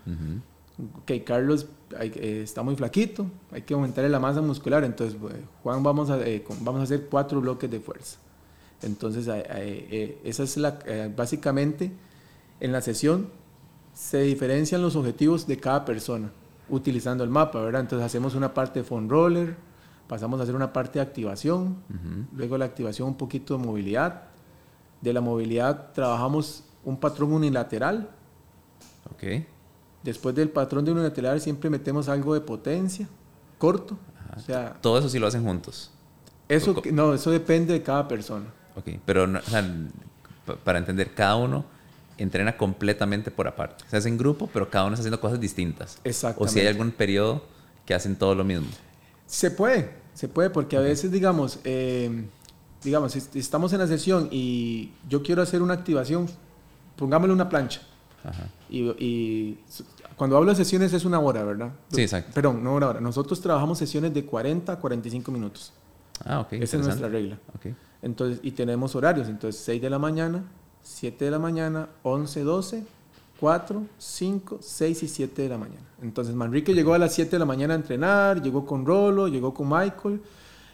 [0.79, 1.67] Ok, Carlos
[1.99, 4.83] eh, está muy flaquito, hay que aumentarle la masa muscular.
[4.83, 5.17] Entonces,
[5.61, 8.17] Juan, vamos a, eh, vamos a hacer cuatro bloques de fuerza.
[8.81, 10.79] Entonces, eh, esa es la,
[11.15, 11.91] básicamente,
[12.59, 13.29] en la sesión
[13.93, 16.31] se diferencian los objetivos de cada persona
[16.69, 17.81] utilizando el mapa, ¿verdad?
[17.81, 19.55] Entonces hacemos una parte de phone roller,
[20.07, 21.77] pasamos a hacer una parte de activación,
[22.33, 24.23] luego la activación un poquito de movilidad.
[25.01, 28.09] De la movilidad trabajamos un patrón unilateral.
[29.13, 29.45] Ok.
[30.03, 33.07] Después del patrón de unilateral siempre metemos algo de potencia,
[33.57, 33.97] corto.
[34.35, 35.91] O sea, Todo eso sí lo hacen juntos.
[36.49, 38.45] Eso, no, eso depende de cada persona.
[38.75, 39.27] Ok, pero
[40.63, 41.65] para entender, cada uno
[42.17, 43.85] entrena completamente por aparte.
[43.89, 45.99] Se hace en grupo, pero cada uno está haciendo cosas distintas.
[46.03, 46.43] Exacto.
[46.43, 47.43] O si hay algún periodo
[47.85, 48.67] que hacen todo lo mismo.
[49.25, 52.25] Se puede, se puede, porque a veces, digamos, eh,
[52.83, 56.27] digamos, estamos en la sesión y yo quiero hacer una activación,
[56.97, 57.81] pongámosle una plancha.
[58.23, 58.47] Ajá.
[58.69, 59.57] Y,
[60.15, 61.71] cuando hablo de sesiones es una hora, ¿verdad?
[61.89, 62.31] Sí, exacto.
[62.33, 63.01] Perdón, no una hora.
[63.01, 65.73] Nosotros trabajamos sesiones de 40 a 45 minutos.
[66.23, 66.53] Ah, ok.
[66.53, 67.37] Esa es nuestra regla.
[67.57, 67.75] Okay.
[68.01, 69.27] Entonces, y tenemos horarios.
[69.27, 70.43] Entonces, 6 de la mañana,
[70.83, 72.83] 7 de la mañana, 11, 12,
[73.39, 75.85] 4, 5, 6 y 7 de la mañana.
[76.01, 79.53] Entonces Manrique llegó a las 7 de la mañana a entrenar, llegó con Rolo, llegó
[79.53, 80.21] con Michael,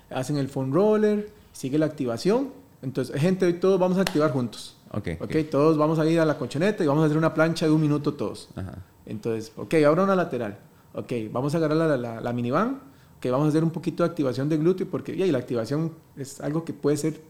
[0.09, 2.51] hacen el phone roller, sigue la activación.
[2.81, 4.75] Entonces, gente, hoy todos vamos a activar juntos.
[4.91, 7.65] Okay, okay, todos vamos a ir a la colchoneta y vamos a hacer una plancha
[7.65, 8.49] de un minuto todos.
[8.55, 8.79] Ajá.
[9.05, 10.57] Entonces, ok, ahora una lateral.
[10.93, 12.81] Ok, vamos a agarrar la, la, la, minivan.
[13.17, 16.41] Ok, vamos a hacer un poquito de activación de glúteo porque y la activación es
[16.41, 17.21] algo que puede ser...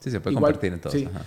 [0.00, 0.92] Sí, se puede convertir en todo.
[0.92, 1.04] Sí.
[1.04, 1.24] Ajá.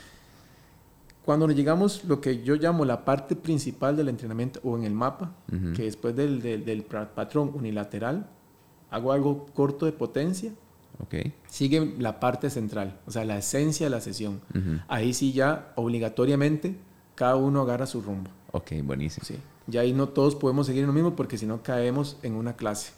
[1.25, 5.31] Cuando llegamos, lo que yo llamo la parte principal del entrenamiento o en el mapa,
[5.75, 8.29] que después del, del, patrón unilateral,
[8.91, 10.53] hago algo corto de potencia,
[10.99, 11.34] okay.
[11.47, 14.41] sigue la parte central, o sea, la esencia de la sesión.
[14.88, 16.75] Ahí sí ya obligatoriamente
[17.15, 18.29] cada uno agarra su rumbo.
[18.51, 19.25] Ok, buenísimo.
[19.25, 19.38] Sí.
[19.67, 22.55] Ya ahí no todos podemos seguir en lo mismo porque si no caemos en una
[22.55, 22.93] clase.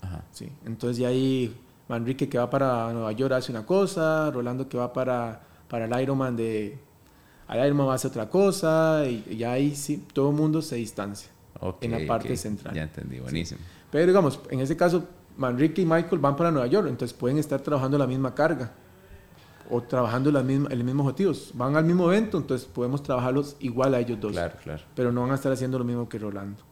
[0.00, 0.24] Ajá.
[0.32, 0.50] Sí.
[0.66, 1.54] Entonces ya ahí
[1.88, 6.02] Manrique que va para Nueva York hace una cosa, Rolando que va para, para el
[6.02, 6.78] Ironman de
[7.46, 11.30] Allá va a hacer otra cosa y, ya ahí sí, todo el mundo se distancia
[11.80, 12.74] en la parte central.
[12.74, 13.60] Ya entendí, buenísimo.
[13.90, 15.04] Pero digamos, en ese caso,
[15.36, 18.72] Manrique y Michael van para Nueva York, entonces pueden estar trabajando la misma carga
[19.70, 21.50] o trabajando la misma, el mismo objetivos.
[21.54, 24.32] Van al mismo evento, entonces podemos trabajarlos igual a ellos dos.
[24.32, 24.82] Claro, claro.
[24.94, 26.62] Pero no van a estar haciendo lo mismo que Rolando.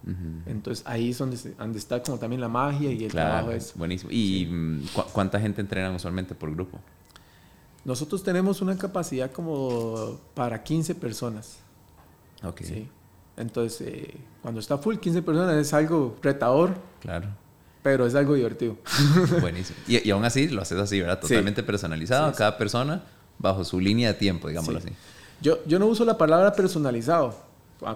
[0.46, 3.72] Entonces ahí es donde, donde, está como también la magia y el trabajo es...
[3.75, 4.11] Buenísimo.
[4.12, 6.79] ¿Y mm, cuánta gente entrenan usualmente por grupo?
[7.85, 11.59] Nosotros tenemos una capacidad como para 15 personas.
[12.44, 12.61] Ok.
[12.62, 12.88] Sí.
[13.37, 16.75] Entonces, eh, cuando está full 15 personas es algo retador.
[17.01, 17.29] Claro.
[17.82, 18.76] Pero es algo divertido.
[19.40, 19.78] Buenísimo.
[19.86, 21.20] Y, aún así lo haces así, ¿verdad?
[21.20, 23.02] Totalmente personalizado, cada persona
[23.38, 24.90] bajo su línea de tiempo, digámoslo así.
[25.40, 27.34] Yo, yo no uso la palabra personalizado.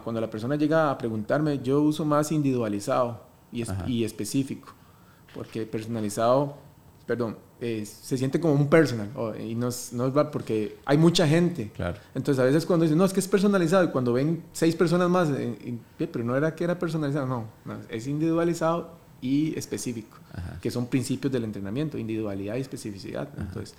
[0.03, 3.22] Cuando la persona llega a preguntarme, yo uso más individualizado
[3.53, 4.75] y, y específico.
[5.33, 6.57] Porque personalizado,
[7.07, 9.09] perdón, eh, se siente como un personal
[9.40, 11.70] y no es, no porque hay mucha gente.
[11.75, 11.99] Claro.
[12.14, 15.09] Entonces a veces cuando dicen, no, es que es personalizado y cuando ven seis personas
[15.09, 17.46] más, eh, pero no era que era personalizado, no,
[17.88, 18.90] es individualizado
[19.21, 20.19] y específico,
[20.61, 23.29] que son principios del entrenamiento, individualidad y especificidad.
[23.39, 23.75] Entonces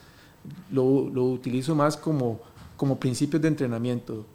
[0.72, 2.40] lo, lo, utilizo más como,
[2.76, 4.26] como principios de entrenamiento,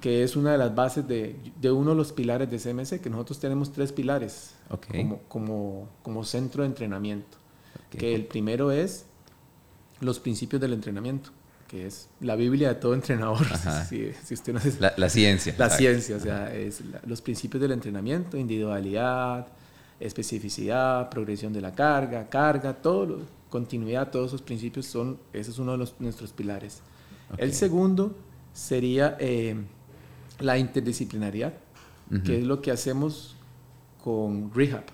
[0.00, 3.10] que es una de las bases de, de uno de los pilares de CMC, que
[3.10, 4.54] nosotros tenemos tres pilares
[4.90, 7.42] como, como, como centro de entrenamiento
[7.98, 9.04] que el primero es
[10.00, 11.30] los principios del entrenamiento,
[11.68, 13.46] que es la Biblia de todo entrenador.
[13.88, 14.60] Si, usted no
[14.96, 15.54] la, ciencia.
[15.58, 19.46] La ciencia, o sea, es los principios del entrenamiento, individualidad,
[20.06, 25.72] especificidad, progresión de la carga, carga, todo, continuidad, todos esos principios son, ese es uno
[25.72, 26.82] de los, nuestros pilares.
[27.38, 28.14] El segundo
[28.52, 29.56] sería eh,
[30.40, 31.54] la interdisciplinariedad,
[32.24, 33.36] que es lo que hacemos
[34.02, 34.84] con Rehab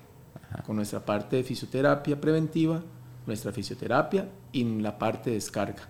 [0.64, 2.83] con nuestra parte de fisioterapia preventiva,
[3.27, 5.88] nuestra fisioterapia y la parte de descarga.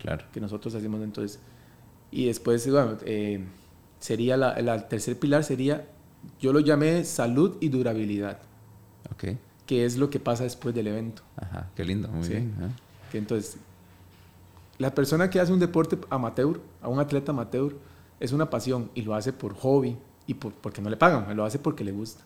[0.00, 0.24] Claro.
[0.32, 1.40] Que nosotros hacemos entonces.
[2.10, 3.44] Y después, bueno, eh,
[3.98, 5.86] sería la, el tercer pilar sería,
[6.40, 8.40] yo lo llamé salud y durabilidad.
[9.12, 9.36] Ok.
[9.66, 11.22] Que es lo que pasa después del evento.
[11.36, 12.54] Ajá, qué lindo, muy bien.
[13.10, 13.56] Que entonces,
[14.78, 17.74] la persona que hace un deporte amateur, a un atleta amateur,
[18.20, 21.44] es una pasión y lo hace por hobby y por, porque no le pagan, lo
[21.44, 22.22] hace porque le gusta.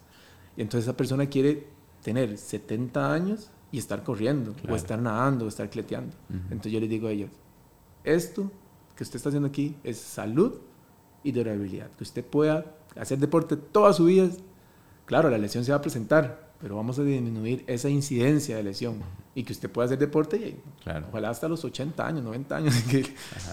[0.57, 1.67] Y entonces esa persona quiere
[2.03, 6.17] tener 70 años y estar corriendo, o estar nadando, o estar cleteando.
[6.45, 7.31] Entonces yo les digo a ellos,
[8.03, 8.51] esto
[8.97, 10.55] que usted está haciendo aquí es salud
[11.23, 11.91] y durabilidad.
[11.91, 12.65] Que usted pueda
[12.97, 14.29] hacer deporte toda su vida.
[15.05, 18.97] Claro, la lesión se va a presentar, pero vamos a disminuir esa incidencia de lesión
[19.35, 21.07] y que usted pueda hacer deporte y Claro.
[21.11, 23.03] ojalá hasta los 80 años, 90 años que,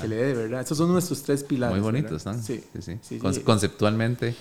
[0.02, 0.62] que le dé, verdad.
[0.62, 1.76] Esos son nuestros tres pilares.
[1.76, 2.40] Muy bonitos, ¿verdad?
[2.40, 2.44] ¿no?
[2.44, 2.98] Sí, sí, sí.
[3.02, 3.36] sí, Con-.
[3.42, 4.36] Conceptualmente,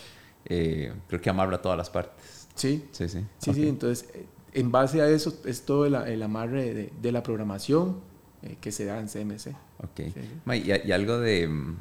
[0.46, 2.48] eh, creo que amarra todas las partes.
[2.54, 3.20] sí, Sí, sí.
[3.38, 3.56] sí, Ok.
[3.56, 3.68] sí.
[3.68, 7.96] Entonces, eh, en base a eso es todo el, el amarre de, de la programación
[8.42, 9.48] eh, que se da en CMC.
[9.82, 10.14] Ok.
[10.44, 11.76] Ma, Y, y algo de mm,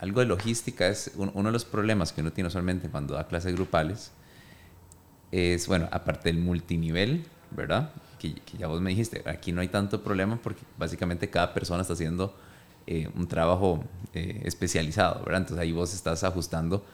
[0.00, 3.28] algo de logística es un- uno de los problemas que uno tiene usualmente cuando da
[3.28, 4.10] clases grupales
[5.32, 10.02] es bueno aparte del multinivel verdad que, ya vos me dijiste aquí no hay tanto
[10.02, 12.36] problema porque básicamente cada persona está haciendo
[12.86, 16.84] eh, un trabajo eh, especializado verdad entonces ahí vos estás ajustando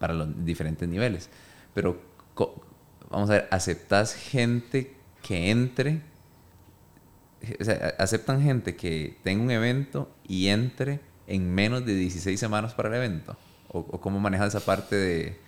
[0.00, 1.28] para los diferentes niveles.
[1.72, 2.00] Pero
[3.10, 6.00] vamos a ver aceptas gente que entre
[7.60, 12.74] o sea, aceptan gente que tenga un evento y entre en menos de 16 semanas
[12.74, 13.36] para el evento?
[13.68, 15.38] ¿O, o cómo manejan esa parte de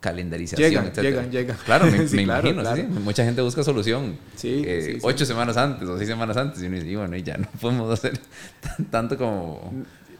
[0.00, 1.08] calendarización, Llegan, etcétera?
[1.10, 1.56] llegan, llegan.
[1.64, 2.74] Claro, me, Sí, me claro, imagino.
[2.74, 2.94] sí, claro.
[2.94, 3.00] sí.
[3.04, 6.62] Mucha gente busca solución Sí, eh, ocho semanas antes o seis semanas antes.
[6.62, 8.18] Y uno dice, bueno, y ya no podemos hacer
[8.60, 9.72] tan- tanto como,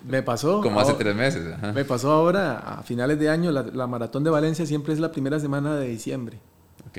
[0.07, 0.61] Me pasó.
[0.61, 1.55] como hace tres meses.
[1.55, 1.73] ajá.
[1.73, 5.11] Me pasó ahora a finales de año, la, la maratón de Valencia siempre es la
[5.13, 6.39] primera semana de diciembre.
[6.89, 6.99] Ok.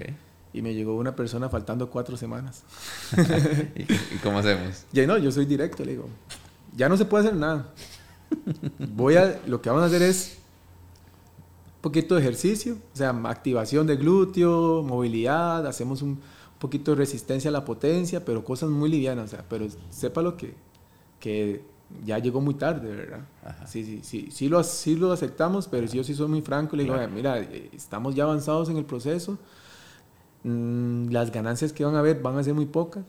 [0.53, 2.63] Y me llegó una persona faltando cuatro semanas.
[3.75, 4.85] ¿Y, y cómo hacemos?
[4.91, 6.09] Ya no, yo soy directo, le digo,
[6.75, 7.67] ya no se puede hacer nada.
[8.79, 10.37] Voy a, lo que vamos a hacer es
[11.81, 16.19] poquito de ejercicio, o sea, activación de glúteo, movilidad, hacemos un
[16.59, 20.37] poquito de resistencia a la potencia, pero cosas muy livianas, o sea, pero sepa lo
[20.37, 20.53] que,
[21.19, 21.63] que
[22.05, 23.21] ya llegó muy tarde, ¿verdad?
[23.43, 23.65] Ajá.
[23.67, 26.83] Sí, sí, sí, sí lo, sí lo aceptamos, pero yo sí soy muy franco, le
[26.83, 27.11] digo, Claro.
[27.11, 29.37] mira, eh, estamos ya avanzados en el proceso,
[30.43, 33.03] mm, las ganancias que van a haber van a ser muy pocas,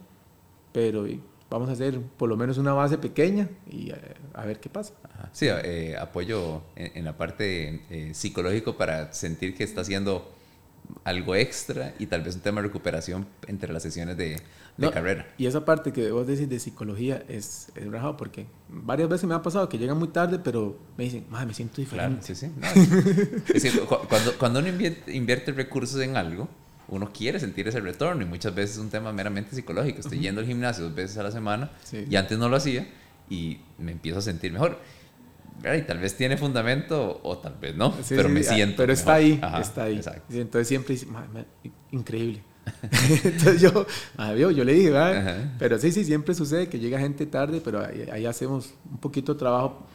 [0.71, 1.05] pero
[1.53, 3.95] vamos a hacer por lo menos una base pequeña y eh,
[4.33, 4.93] a ver qué pasa.
[5.03, 5.29] Ajá.
[5.31, 10.33] Sí, eh, apoyo en, en la parte eh, psicológico para sentir que está haciendo
[11.05, 14.41] algo extra y tal vez un tema de recuperación entre las sesiones de, de
[14.77, 15.25] No, carrera.
[15.37, 19.35] Y esa parte que vos decís de psicología es, es rajado porque varias veces me
[19.35, 22.25] ha pasado que llegan muy tarde, pero me dicen, "Mae, me siento Claro, diferente.
[22.25, 22.51] sí, sí.
[22.57, 22.67] No,
[23.47, 26.49] es decir, cu- cuando, cuando uno invierte, invierte recursos en algo,
[26.87, 29.99] uno quiere sentir ese retorno y muchas veces es un tema meramente psicológico.
[29.99, 32.05] Estoy yendo al gimnasio dos veces a la semana Sí.
[32.09, 32.87] y antes no lo hacía
[33.29, 34.77] y me empiezo a sentir mejor.
[35.63, 38.77] Y tal vez tiene fundamento o tal vez no, Sí, pero sí, me ah, siento.
[38.77, 39.23] Pero está mejor.
[39.25, 39.95] ahí, Ajá, está ahí.
[39.97, 40.33] Exacto.
[40.35, 41.45] Y entonces siempre dice, "Mae, mae,
[41.91, 42.43] increíble.
[43.23, 43.85] entonces yo,
[44.17, 44.91] "Mae, vio, yo le dije,
[45.59, 49.33] pero sí, sí, siempre sucede que llega gente tarde, pero ahí, ahí hacemos un poquito
[49.33, 49.85] de trabajo.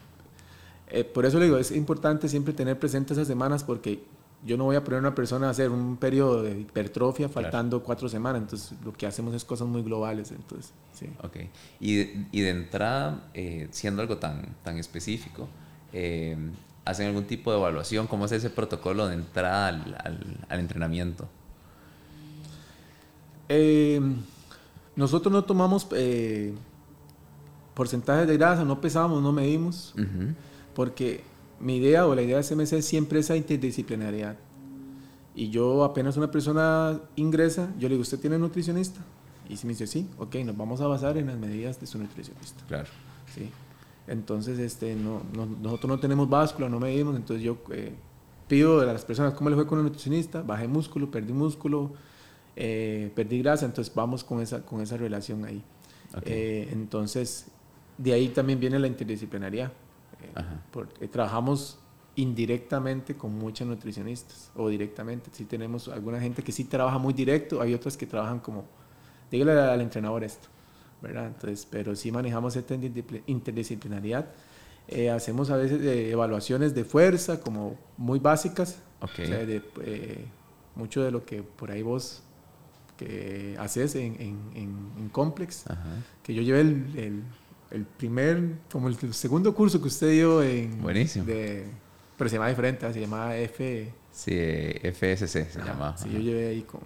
[0.88, 4.02] Eh, por eso le digo, es importante siempre tener presente esas semanas porque
[4.46, 7.42] yo no voy a poner a una persona a hacer un periodo de hipertrofia Claro.
[7.44, 11.06] faltando cuatro semanas, entonces lo que hacemos es cosas muy globales, entonces, sí.
[11.22, 11.36] Ok.
[11.80, 15.48] Y de, y de entrada, eh, siendo algo tan, tan específico,
[15.92, 16.36] eh,
[16.84, 18.06] ¿hacen algún tipo de evaluación?
[18.06, 21.28] ¿Cómo es ese protocolo de entrada al, al- al entrenamiento?
[23.48, 24.00] Eh,
[24.96, 26.54] nosotros no tomamos eh,
[27.74, 29.94] porcentajes de grasa, no pesamos, no medimos,
[30.74, 31.22] porque
[31.60, 34.36] mi idea o la idea de CMC es siempre esa interdisciplinariedad.
[35.34, 39.00] Y yo apenas una persona ingresa, yo le digo, ¿usted tiene nutricionista?
[39.48, 41.98] Y si me dice, sí, ok, nos vamos a basar en las medidas de su
[41.98, 42.62] nutricionista.
[42.66, 42.88] Claro.
[43.34, 43.48] ¿sí?
[44.06, 47.92] Entonces, este, no, no- nosotros no tenemos báscula, no medimos, entonces yo eh,
[48.48, 51.92] pido a las personas cómo le fue con el nutricionista, bajé músculo, perdí músculo,
[52.56, 55.62] eh, perdí grasa, entonces vamos con esa, con esa relación ahí.
[56.24, 57.46] Eh, entonces,
[57.96, 59.72] de ahí también viene la interdisciplinaridad.
[60.72, 61.78] Por- eh, trabajamos
[62.16, 65.30] indirectamente con muchas nutricionistas o directamente.
[65.32, 68.64] Sí tenemos alguna gente que sí trabaja muy directo, hay otras que trabajan como,
[69.30, 70.48] dígale al entrenador esto,
[71.00, 71.26] ¿verdad?
[71.28, 74.26] Entonces, pero sí manejamos esta interdiscipl- interdisciplinariedad.
[74.88, 79.10] Eh, hacemos a veces eh, evaluaciones de fuerza como muy básicas, Ok.
[79.22, 80.24] o sea, de, eh,
[80.74, 82.22] mucho de lo que por ahí vos
[82.96, 85.84] que haces en, en, en, en Complex, Ajá.
[86.22, 87.22] que yo llevé el, el,
[87.70, 90.80] el primer, como el segundo curso que usted dio en...
[90.82, 91.24] Buenísimo.
[91.24, 91.66] De,
[92.16, 92.92] pero se llama diferente, ¿eh?
[92.92, 93.92] se llama F...
[94.10, 94.32] Sí,
[94.82, 95.96] FSC se Ajá, llama.
[95.96, 96.80] Sí, yo llevé ahí con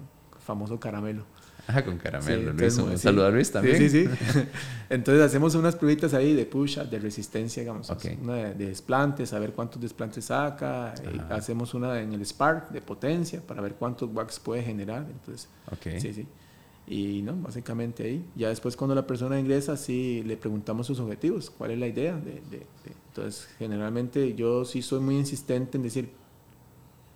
[0.44, 1.24] famoso caramelo.
[1.66, 2.50] Ajá, con Sí, caramelo.
[2.50, 3.02] entonces, Luis, un sí.
[3.04, 3.76] saludo a Luis Sí, también.
[3.78, 4.08] Sí, sí.
[4.90, 7.88] Entonces hacemos unas pruebitas ahí de push-up, de resistencia, digamos.
[7.88, 8.04] Ok.
[8.20, 10.92] Una de, de desplantes, a ver cuántos desplantes saca.
[11.30, 15.06] hacemos una en el Spark de potencia para ver cuántos watts puede generar.
[15.08, 15.98] Entonces, Ok.
[16.00, 16.26] sí, sí.
[16.86, 18.24] Y no, básicamente ahí.
[18.34, 22.16] Ya después cuando la persona ingresa, sí le preguntamos sus objetivos, cuál es la idea.
[22.16, 22.66] De, de- de-
[23.08, 26.10] Entonces, generalmente yo sí soy muy insistente en decir,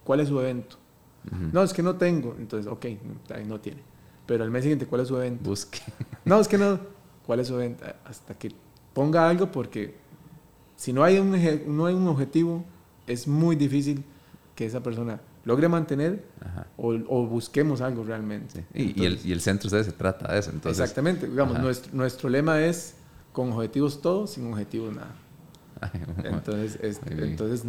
[0.04, 0.76] ¿cuál es su evento?
[1.52, 2.36] No, es que no tengo.
[2.38, 2.86] Entonces, ok,
[3.46, 3.82] no tiene.
[4.26, 5.42] Pero al mes siguiente, ¿cuál es su evento?
[5.48, 5.80] Busque.
[6.24, 6.78] No, es que no.
[7.26, 7.84] ¿Cuál es su evento?
[8.04, 8.52] Hasta que
[8.94, 9.94] ponga algo porque
[10.76, 11.30] si no hay un,
[11.76, 12.64] no hay un objetivo,
[13.06, 14.04] es muy difícil
[14.54, 16.24] que esa persona logre mantener
[16.76, 18.66] o, o, busquemos algo realmente.
[18.74, 20.50] y, el, y, el, centro se trata de eso.
[20.50, 21.28] Entonces, exactamente.
[21.28, 22.96] Digamos, nuestro, nuestro lema es
[23.32, 25.14] con objetivos todo, sin objetivos nada.
[26.24, 27.62] entonces, entonces,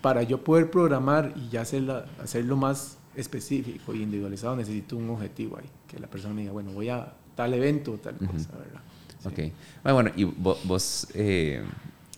[0.00, 5.58] para yo poder programar y ya hacerla, hacerlo más específico y individualizado, necesito un objetivo
[5.58, 5.68] ahí.
[5.86, 8.80] Que la persona me diga, bueno, voy a tal evento o tal cosa, ¿verdad?
[9.24, 9.52] Ok.
[9.84, 11.62] Bueno, y vos, eh,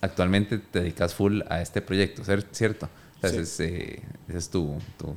[0.00, 2.88] actualmente te dedicas full a este proyecto, ¿cierto?
[3.22, 4.76] Entonces, eh, ese es tu,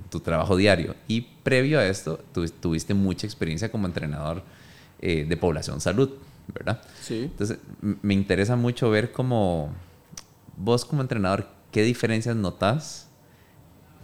[0.09, 0.95] tu, trabajo diario.
[1.07, 2.19] Y previo a esto,
[2.61, 4.43] tuviste mucha experiencia como entrenador
[4.99, 6.11] eh, de población salud,
[6.53, 6.81] ¿verdad?
[7.01, 7.23] Sí.
[7.23, 9.73] Entonces, me interesa mucho ver cómo
[10.57, 13.09] vos como entrenador, ¿qué diferencias notas?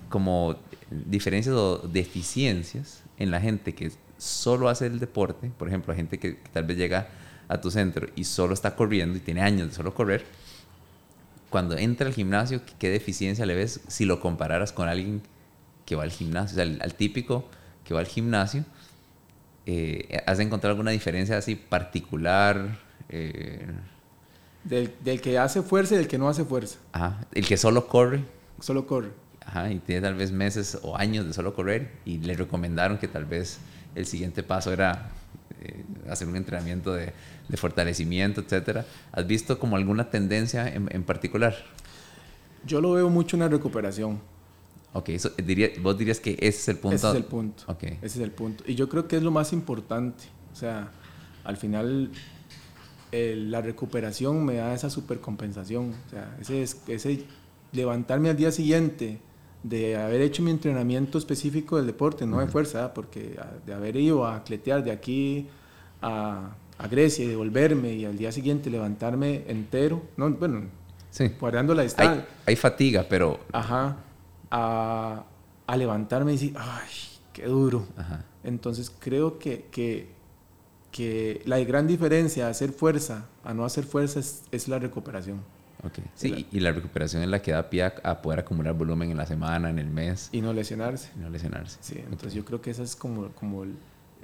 [0.09, 0.55] Como
[0.89, 6.19] diferencias o deficiencias en la gente que solo hace el deporte, por ejemplo, la gente
[6.19, 7.09] que tal vez llega
[7.47, 10.25] a tu centro y solo está corriendo y tiene años de solo correr,
[11.51, 15.21] cuando entra al gimnasio, ¿qué deficiencia le ves si lo compararas con alguien
[15.85, 16.55] que va al gimnasio?
[16.55, 17.45] O sea, al, típico
[17.83, 18.63] que va al gimnasio,
[19.65, 22.79] eh, ¿has encontrado alguna diferencia así particular?
[23.09, 23.67] Eh,
[24.63, 26.79] del, del, que hace fuerza y del que no hace fuerza.
[26.93, 28.23] Ajá, el que solo corre.
[28.61, 29.09] Solo corre.
[29.45, 33.09] Ajá, y tiene tal vez meses o años de solo correr y le recomendaron que
[33.09, 33.59] tal vez
[33.93, 35.09] el siguiente paso era
[35.59, 37.11] eh, hacer un entrenamiento de,
[37.51, 38.85] de, fortalecimiento, etcétera.
[39.11, 41.55] ¿Has visto como alguna tendencia en, en, particular?
[42.65, 44.19] Yo lo veo mucho en la recuperación.
[44.93, 46.95] Ok, eso, diría, vos dirías que ese es el punto.
[46.95, 47.63] Ese es el punto.
[47.67, 47.97] Okay.
[48.01, 48.63] Ese es el punto.
[48.67, 50.23] Y yo creo que es lo más importante.
[50.51, 50.91] O sea,
[51.43, 52.11] al final
[53.11, 55.93] la recuperación me da esa supercompensación.
[56.07, 57.25] O sea, ese, ese
[57.71, 59.19] levantarme al día siguiente
[59.63, 64.25] de haber hecho mi entrenamiento específico del deporte, no de fuerza, porque de haber ido
[64.25, 65.47] a cletear de aquí
[66.01, 70.63] a, a, Grecia y devolverme y al día siguiente levantarme entero, no, bueno,
[71.09, 71.31] sí.
[71.39, 72.25] guardando la distancia.
[72.45, 73.39] Hay, fatiga, pero...
[73.51, 73.97] Ajá,
[74.49, 75.23] a,
[75.67, 76.89] a, levantarme y decir, ay,
[77.33, 77.85] qué duro.
[77.97, 78.25] Ajá.
[78.43, 80.09] Entonces creo que, que,
[80.91, 85.41] que, la gran diferencia de hacer fuerza a no hacer fuerza es, es la recuperación.
[85.83, 86.03] Okay.
[86.13, 89.25] Sí, y la recuperación es la que da pie a, poder acumular volumen en la
[89.25, 90.29] semana, en el mes.
[90.31, 91.09] Y no lesionarse.
[91.15, 91.77] Y no lesionarse.
[91.81, 93.65] Sí, entonces yo creo que esa es como, como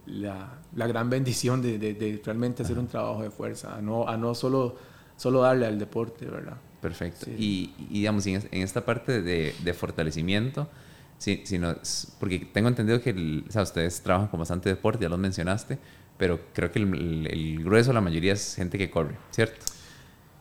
[0.08, 4.18] la, la gran bendición de, de, realmente hacer un trabajo de fuerza, a no, a
[4.18, 4.76] no solo,
[5.16, 6.58] solo darle al deporte, ¿verdad?
[6.82, 7.30] Perfecto.
[7.30, 10.70] Y, y, digamos, en, esta parte de, de fortalecimiento,
[11.18, 11.76] sí, sino,
[12.20, 15.78] porque tengo entendido que o sea, ustedes trabajan con bastante deporte, ya lo mencionaste,
[16.18, 19.66] pero creo que el, el grueso, la mayoría es gente que corre, ¿cierto?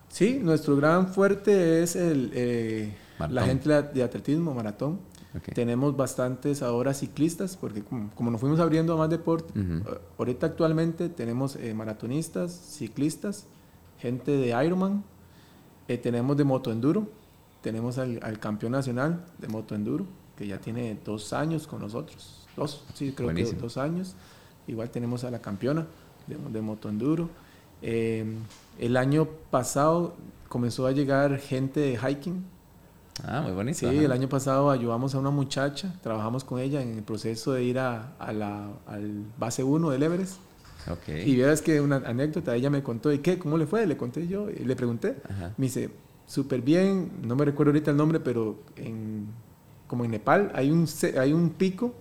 [0.08, 2.94] Sí, nuestro gran fuerte es el, eh,
[3.28, 5.00] la gente de atletismo, maratón.
[5.54, 9.82] Tenemos bastantes ahora ciclistas, porque como, nos fuimos abriendo a más deporte, eh,
[10.18, 13.46] ahorita actualmente tenemos eh, maratonistas, ciclistas,
[13.98, 15.04] gente de Ironman,
[16.02, 17.08] tenemos de motoenduro,
[17.62, 23.12] tenemos al, campeón nacional de motoenduro, que ya tiene dos años con nosotros, dos, sí,
[23.12, 24.14] creo que dos años.
[24.66, 25.86] Igual tenemos a la campeona
[26.26, 27.28] de, de motoenduro.
[27.82, 30.14] El año pasado
[30.48, 32.44] comenzó a llegar gente de hiking.
[33.24, 33.78] Ah, muy bonito.
[33.78, 37.64] Sí, el año pasado ayudamos a una muchacha, trabajamos con ella en el proceso de
[37.64, 40.36] ir a, la, al base 1 del Everest.
[40.90, 41.28] Okay.
[41.28, 43.38] Y vieras que una anécdota, ella me contó, ¿y qué?
[43.38, 43.86] ¿Cómo le fue?
[43.86, 45.16] Le conté yo, y le pregunté.
[45.56, 45.90] Me dice,
[46.26, 49.26] súper bien, no me recuerdo ahorita el nombre, pero en,
[49.86, 50.86] como en Nepal hay un,
[51.18, 51.94] hay un pico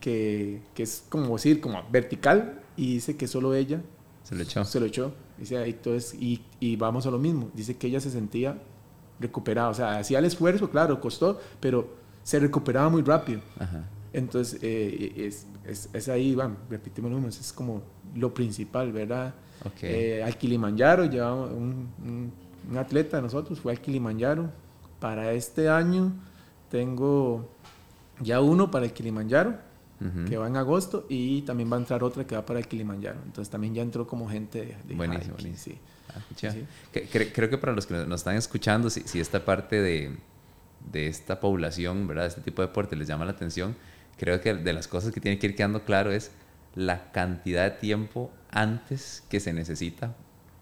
[0.00, 3.80] Que, que es como decir, como vertical, y dice que solo ella
[4.24, 4.64] se lo echó.
[4.64, 5.12] Se lo echó.
[5.38, 7.50] Dice, entonces, y, y vamos a lo mismo.
[7.54, 8.62] Dice que ella se sentía
[9.22, 9.68] recuperada.
[9.68, 11.88] O sea, hacía el esfuerzo, claro, costó, pero
[12.22, 13.40] se recuperaba muy rápido.
[14.12, 17.82] Entonces, eh, es, es, es, ahí, vamos, repetimos mismo, es como
[18.14, 19.34] lo principal, ¿verdad?
[19.80, 22.32] Eh, al Kilimanjaro, llevamos un, un,
[22.70, 24.50] un, atleta de nosotros, fue al Kilimanjaro.
[25.00, 26.12] Para este año
[26.70, 27.48] tengo
[28.20, 29.72] ya uno para el Kilimanjaro
[30.28, 33.20] que va en agosto, y también va a entrar otra que va para el Kilimanjaro.
[33.24, 35.76] Entonces también ya entró como gente de, Buenísimo, buenísimo.
[36.14, 36.22] Ah,
[37.10, 40.16] creo que para los que nos están escuchando, si, si esta parte de,
[40.92, 42.26] de, esta población, ¿verdad?
[42.26, 43.76] Este tipo de deporte les llama la atención,
[44.18, 46.30] creo que de las cosas que tiene que ir quedando claro es
[46.74, 50.14] la cantidad de tiempo antes que se necesita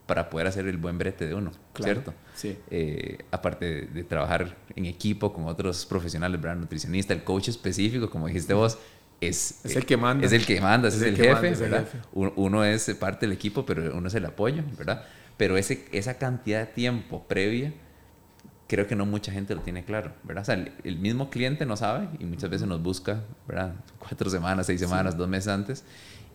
[0.07, 2.13] para poder hacer el buen brete de uno, ¿cierto?
[2.35, 2.59] Sí.
[2.69, 6.57] Eh, aparte de, trabajar en equipo con otros profesionales, ¿verdad?
[6.57, 8.77] Nutricionista, el coach específico, como dijiste vos,
[9.21, 10.27] es, es el que manda.
[10.27, 11.87] Es el que manda, es, el, jefe, ¿verdad?
[12.13, 15.05] Uno es parte del equipo, pero uno es el apoyo, ¿verdad?
[15.37, 17.73] Pero ese, esa cantidad de tiempo previa,
[18.69, 20.43] creo que no mucha gente lo tiene claro, ¿verdad?
[20.43, 23.75] O sea, el, mismo cliente no sabe y muchas veces nos busca, ¿verdad?
[23.99, 25.85] Cuatro semanas, seis semanas, dos meses antes.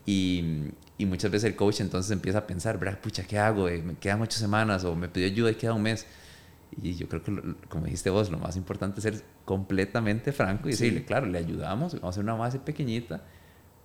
[0.06, 0.66] Y,
[0.98, 3.00] y, muchas veces el coach entonces empieza a pensar, ¿verdad?
[3.00, 3.70] Pucha, ¿qué hago?
[3.70, 6.06] Eh, me quedan ocho semanas o me pidió ayuda y queda un mes.
[6.82, 10.72] Y yo creo que, como dijiste vos, lo más importante es ser completamente franco y
[10.72, 13.22] decirle, claro, le ayudamos, vamos a hacer una base pequeñita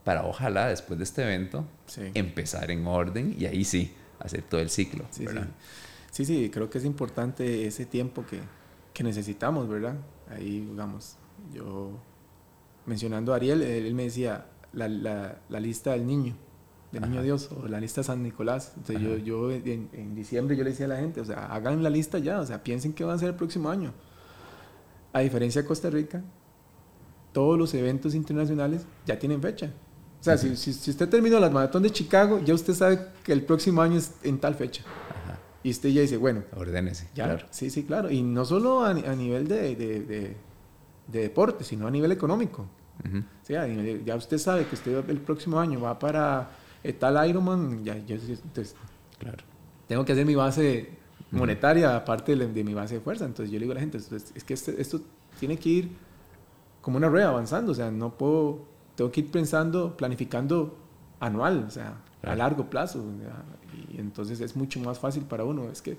[0.04, 1.66] para ojalá después de este evento
[2.14, 5.04] empezar en orden y ahí sí, hacer todo el ciclo.
[5.10, 5.26] Sí,
[6.10, 6.24] sí.
[6.24, 8.40] sí, creo que es importante ese tiempo que,
[8.92, 9.96] que necesitamos, ¿verdad?
[10.28, 11.16] Ahí, digamos,
[11.52, 11.92] yo
[12.86, 16.34] mencionando a Ariel, él, me decía la, la, la, lista del niño,
[16.92, 18.72] del niño Dios, o la lista de San Nicolás.
[18.76, 21.82] Entonces yo, yo en, en, diciembre yo le decía a la gente, o sea, hagan
[21.82, 23.92] la lista ya, o sea, piensen qué va a ser el próximo año.
[25.12, 26.22] A diferencia de Costa Rica,
[27.32, 29.72] todos los eventos internacionales ya tienen fecha.
[30.20, 33.42] O sea, si, si, usted terminó la maratón de Chicago, ya usted sabe que el
[33.42, 34.82] próximo año es en tal fecha.
[35.62, 36.42] Y usted ya dice, bueno.
[36.56, 37.08] Ordénese.
[37.14, 37.46] Ya, claro.
[37.50, 38.10] Sí, sí, claro.
[38.10, 40.36] Y no solo a, a nivel de, de, de,
[41.06, 42.66] deporte, sino a nivel económico.
[43.02, 46.50] o sea, ya usted sabe que usted el próximo año va para
[46.82, 48.74] eh, tal Ironman, ya, ya entonces,
[49.18, 49.38] claro.
[49.86, 50.90] tengo que hacer mi base
[51.30, 53.24] monetaria aparte de, mi base de fuerza.
[53.24, 55.00] Entonces yo le digo a la gente, es, que este, esto
[55.38, 55.92] tiene que ir
[56.80, 57.72] como una rueda avanzando.
[57.72, 58.64] O sea, no puedo
[59.00, 60.76] tengo que ir pensando, planificando
[61.20, 63.02] anual, o sea, a largo plazo.
[63.90, 65.70] Y entonces es mucho más fácil para uno.
[65.72, 65.96] Es que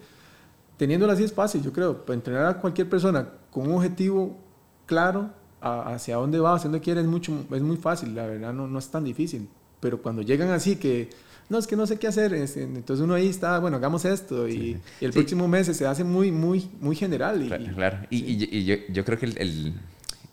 [0.78, 2.06] teniéndolo así es fácil, yo creo.
[2.10, 4.38] Entrenar a cualquier persona con un objetivo
[4.86, 5.32] claro
[5.62, 8.78] hacia dónde va, hacia dónde quiere, es, mucho, es muy fácil, la verdad, no, no
[8.78, 9.50] es tan difícil.
[9.80, 11.10] Pero cuando llegan así que
[11.50, 12.36] no, es que no sé qué hacer.
[12.36, 14.48] Entonces uno ahí está, bueno, hagamos esto.
[14.48, 17.42] Y, el próximo mes se hace muy, muy, muy general.
[17.42, 19.74] Y, claro, Y, yo, yo, creo que el,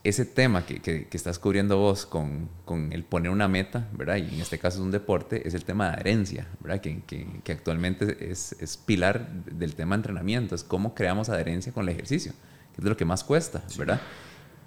[0.09, 4.17] ese tema que, que, estás cubriendo vos con, con, el poner una meta, ¿verdad?
[4.17, 6.81] Y en este caso es un deporte, es el tema de adherencia, ¿verdad?
[6.81, 7.03] Que,
[7.43, 11.91] que actualmente es, es, pilar del tema de entrenamiento, es cómo creamos adherencia con el
[11.91, 12.33] ejercicio,
[12.75, 14.01] que es lo que más cuesta, ¿verdad?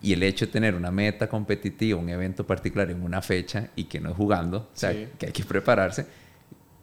[0.02, 3.86] Y el hecho de tener una meta competitiva, un evento particular en una fecha y
[3.86, 6.08] que no es jugando, o sea, que hay que prepararse,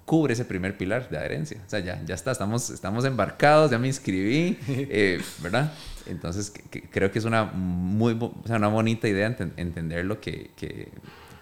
[0.08, 1.62] cubre ese primer pilar de adherencia.
[1.66, 5.70] O sea, ya, ya está, estamos, estamos embarcados, ya me inscribí, eh, ¿verdad?
[6.06, 6.50] Entonces,
[6.90, 10.88] creo que es una muy o sea, una bonita idea entender lo que, que,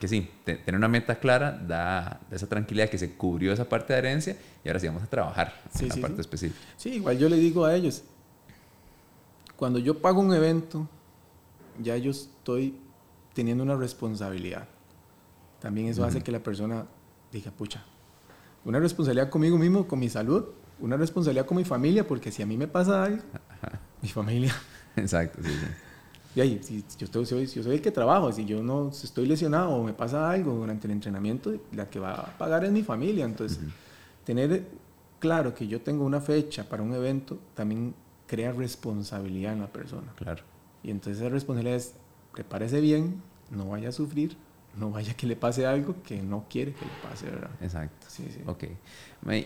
[0.01, 4.01] que sí, tener una meta clara da, esa tranquilidad que se cubrió esa parte de
[4.01, 6.61] adherencia y ahora sí vamos a trabajar en la parte específica.
[6.77, 8.03] Sí, igual yo le digo a ellos,
[9.55, 10.89] cuando yo pago un evento,
[11.81, 12.75] ya yo estoy
[13.33, 14.67] teniendo una responsabilidad.
[15.61, 16.85] También eso hace que la persona
[17.31, 17.85] diga, pucha,
[18.67, 20.45] una responsabilidad conmigo mismo, con mi salud,
[20.81, 23.23] una responsabilidad con mi familia, porque si a mí me pasa algo,
[24.03, 24.55] mi familia.
[24.97, 25.67] Exacto, sí, sí.
[26.35, 29.71] Y ahí, si yo, soy, yo soy el que trabajo, si yo no estoy lesionado
[29.71, 33.25] o me pasa algo durante el entrenamiento, la que va a pagar es mi familia.
[33.25, 33.59] Entonces,
[34.25, 34.67] tener
[35.19, 37.95] claro que yo tengo una fecha para un evento también
[38.27, 40.13] crea responsabilidad en la persona.
[40.17, 40.43] Claro.
[40.83, 41.95] Y entonces esa responsabilidad es,
[42.33, 44.37] prepárese bien, no vaya a sufrir,
[44.77, 47.51] no vaya que le pase algo que no quiere que le pase, ¿verdad?
[47.61, 48.07] Exacto.
[48.09, 48.41] Sí, sí.
[48.47, 48.65] Ok.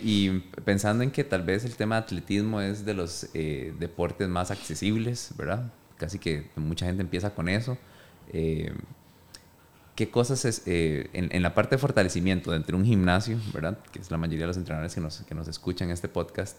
[0.03, 4.29] Y pensando en que tal vez el tema de atletismo es de los eh, deportes
[4.29, 5.73] más accesibles, ¿verdad?
[5.97, 7.79] Casi que mucha gente empieza con eso.
[8.33, 8.73] Eh,
[9.95, 13.79] ¿Qué cosas es, eh, en, la parte de fortalecimiento dentro de un gimnasio, ¿verdad?
[13.93, 16.59] Que es la mayoría de los entrenadores que nos, que nos escuchan este podcast.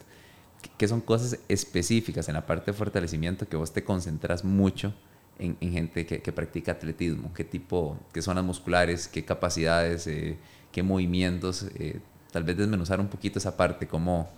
[0.78, 4.94] ¿Qué son cosas específicas en la parte de fortalecimiento que vos te concentras mucho
[5.42, 7.34] en, gente que, que, practica atletismo?
[7.34, 10.38] ¿Qué tipo, qué zonas musculares, qué capacidades, eh,
[10.72, 11.64] qué movimientos?
[11.76, 12.00] Eh,
[12.32, 14.30] tal vez desmenuzar un poquito esa parte, cómo,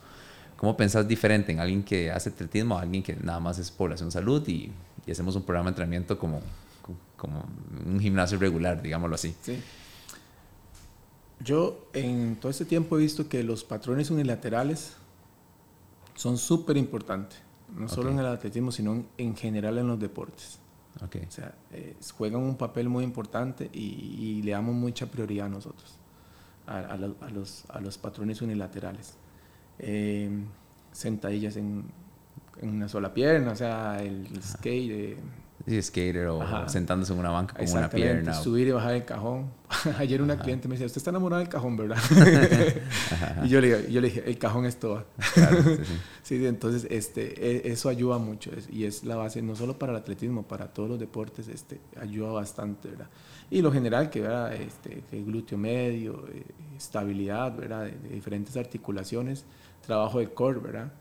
[0.57, 4.11] cómo pensás diferente en alguien que hace atletismo a alguien que nada más es población
[4.11, 4.71] salud y,
[5.05, 6.41] y hacemos un programa de entrenamiento como,
[7.17, 7.45] como
[7.85, 9.35] un gimnasio regular, digámoslo así.
[9.41, 9.59] Sí.
[11.39, 14.93] Yo en todo este tiempo he visto que los patrones unilaterales
[16.15, 17.39] son súper importantes,
[17.75, 20.59] no solo en el atletismo, sino en general en los deportes.
[21.01, 21.23] Okay.
[21.27, 25.97] O sea, eh, juegan un papel muy importante y, le damos mucha prioridad a nosotros,
[26.67, 26.95] a,
[27.31, 29.15] los, a los, patrones unilaterales.
[29.79, 30.29] Eh,
[30.91, 31.85] sentadillas en,
[32.61, 35.17] en, una sola pierna, o sea, el, skate.
[35.65, 38.33] Eh, skater o sentándose en una banca con una pierna.
[38.33, 39.49] Subir y bajar el cajón.
[39.97, 41.97] Ayer una cliente me decía, usted está enamorado del cajón, ¿verdad?
[43.45, 45.05] y yo le, yo le, dije, el cajón es todo.
[46.21, 49.99] sí, entonces este, e, eso ayuda mucho y es la base no solo para el
[49.99, 53.07] atletismo, para todos los deportes, este, ayuda bastante, ¿verdad?
[53.49, 54.53] Y lo general, que, ¿verdad?
[54.55, 56.43] Este, que glúteo medio, eh,
[56.75, 57.85] estabilidad, ¿verdad?
[57.85, 59.45] De, diferentes articulaciones,
[59.85, 60.91] trabajo de core, ¿verdad?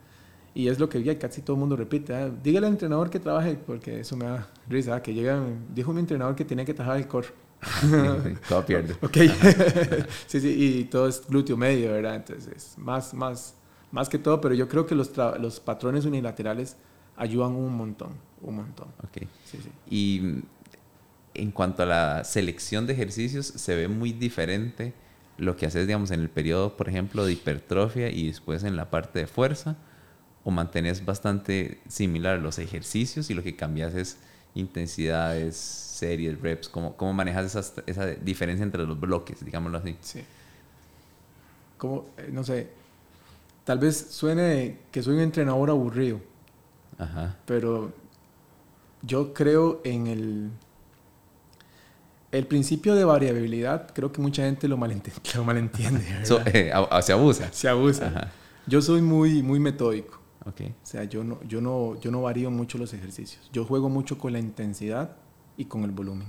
[0.55, 2.12] Y es lo que ya casi todo el mundo repite.
[2.12, 2.30] ¿eh?
[2.42, 5.03] Dígale al entrenador que trabaje, porque eso me da risa.
[5.03, 5.42] Que llega,
[5.74, 7.28] dijo mi entrenador que tenía que trabajar el core.
[8.48, 8.94] todo pierde.
[9.00, 9.16] ok.
[10.26, 12.16] sí, sí, y todo es glúteo medio, ¿verdad?
[12.16, 13.55] Entonces, más, más,
[13.90, 16.76] más que todo, pero yo creo que los, los patrones unilaterales
[17.16, 18.11] ayudan un montón,
[18.42, 18.88] un montón.
[19.03, 19.26] Ok.
[19.44, 19.70] Sí, sí.
[19.88, 20.42] Y
[21.34, 24.92] en cuanto a la selección de ejercicios, se ve muy diferente
[25.38, 28.90] lo que haces, digamos, en el periodo, por ejemplo, de hipertrofia y después en la
[28.90, 29.76] parte de fuerza
[30.45, 34.18] o mantenés bastante similar los ejercicios y lo que cambias es
[34.55, 36.68] intensidades, series, reps?
[36.68, 39.97] ¿Cómo, cómo manejas esa diferencia entre los bloques, digámoslo así?
[40.01, 40.24] Sí.
[41.78, 42.68] Como, eh, no sé,
[43.64, 46.20] tal vez suene que soy un entrenador aburrido,
[46.99, 47.36] Ajá.
[47.47, 47.93] pero
[49.03, 50.51] yo creo en el,
[52.30, 54.76] el principio de variabilidad, creo que mucha gente lo,
[55.45, 56.05] malentiende.
[56.47, 56.72] Eh,
[57.03, 57.53] se abusa.
[57.53, 58.30] Se abusa.
[58.66, 60.21] Yo soy muy, muy metódico.
[60.45, 60.68] Okay.
[60.82, 63.49] O sea, yo no, yo, no, yo no varío mucho los ejercicios.
[63.53, 65.16] Yo juego mucho con la intensidad
[65.57, 66.26] y con el volumen.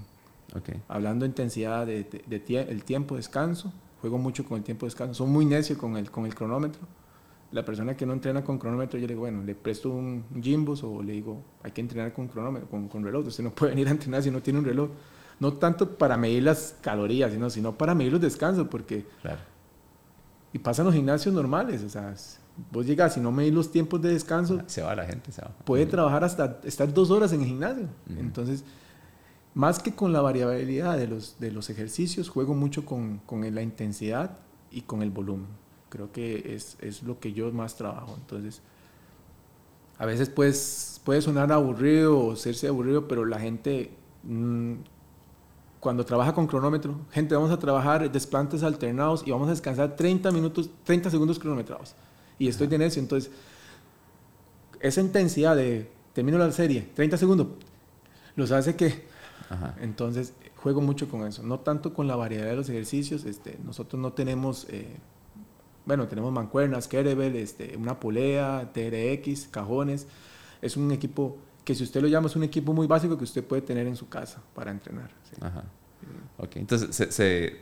[0.55, 0.81] Okay.
[0.87, 4.91] Hablando de intensidad, de, de, el tiempo de descanso, juego mucho con el tiempo de
[4.91, 5.15] descanso.
[5.15, 6.81] Soy muy necio con el, con el cronómetro.
[7.51, 10.83] La persona que no entrena con cronómetro, yo le digo, bueno, le presto un Jimbos
[10.83, 13.27] o le digo, hay que entrenar con cronómetro, con, con reloj.
[13.27, 14.89] Usted no puede venir a entrenar si no tiene un reloj.
[15.39, 19.05] No tanto para medir las calorías, sino, sino para medir los descansos, porque...
[19.21, 19.39] Claro.
[20.51, 22.13] Y pasan los gimnasios normales, o sea,
[22.71, 24.61] vos llegas y no medís los tiempos de descanso...
[24.67, 25.49] Se va la gente, se va.
[25.65, 27.87] Puede trabajar hasta estar dos horas en el gimnasio.
[28.17, 28.63] Entonces
[29.53, 33.61] más que con la variabilidad de los, de los ejercicios, juego mucho con, con la
[33.61, 34.37] intensidad
[34.71, 35.47] y con el volumen.
[35.89, 38.15] Creo que es, es, lo que yo más trabajo.
[38.17, 38.61] Entonces,
[39.99, 43.91] a veces pues, puede sonar aburrido o serse aburrido, pero la gente,
[44.23, 44.73] mm,
[45.79, 50.31] cuando trabaja con cronómetro, gente, vamos a trabajar desplantes alternados y vamos a descansar 30
[50.31, 51.93] minutos, 30 segundos cronometrados.
[52.39, 52.99] Y estoy en eso.
[52.99, 53.31] Entonces,
[54.79, 57.47] esa intensidad de termino la serie, 30 segundos,
[58.35, 59.13] los hace que
[59.81, 61.43] entonces, juego mucho con eso.
[61.43, 63.25] No tanto con la variedad de los ejercicios.
[63.25, 64.97] Este, nosotros no tenemos, eh,
[65.85, 70.07] bueno, tenemos mancuernas, kettlebell, este, una polea, TRX, cajones.
[70.61, 73.43] Es un equipo que si usted lo llama es un equipo muy básico que usted
[73.43, 75.11] puede tener en su casa para entrenar.
[75.39, 75.63] Ajá.
[76.37, 77.57] Ok, entonces se, se,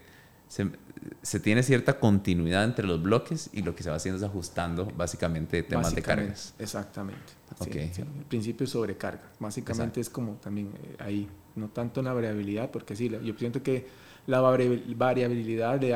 [1.43, 5.63] tiene cierta continuidad entre los bloques y lo que se va haciendo es ajustando básicamente
[5.63, 6.53] temas de cargas.
[6.59, 7.33] Exactamente.
[7.59, 7.91] Okay.
[7.97, 9.31] el principio es sobrecarga.
[9.39, 13.61] Básicamente es como también eh, ahí no tanto en la variabilidad, porque sí, yo siento
[13.61, 13.87] que
[14.27, 15.95] la variabilidad le,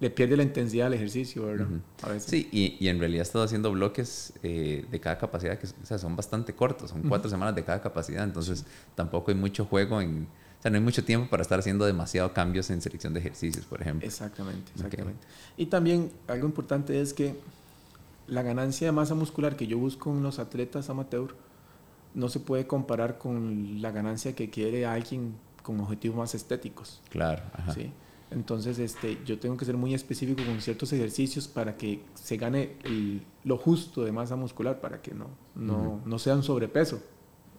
[0.00, 1.66] le pierde la intensidad al ejercicio, ¿verdad?
[2.18, 5.86] Sí, y, y, en realidad he estado haciendo bloques eh, de cada capacidad que o
[5.86, 8.64] sea, son bastante cortos, son cuatro semanas de cada capacidad, entonces
[8.94, 10.28] tampoco hay mucho juego en...
[10.58, 13.64] O sea, no hay mucho tiempo para estar haciendo demasiado cambios en selección de ejercicios,
[13.64, 14.06] por ejemplo.
[14.06, 15.24] Exactamente, exactamente.
[15.56, 17.36] Y también algo importante es que
[18.26, 21.34] la ganancia de masa muscular que yo busco en los atletas amateur
[22.14, 27.00] no se puede comparar con la ganancia que quiere alguien con objetivos más estéticos.
[27.10, 27.42] Claro.
[27.72, 27.92] ¿sí?
[28.30, 32.76] Entonces, este, yo tengo que ser muy específico con ciertos ejercicios para que se gane
[33.44, 37.00] lo justo de masa muscular, para que no, no, no sea un sobrepeso,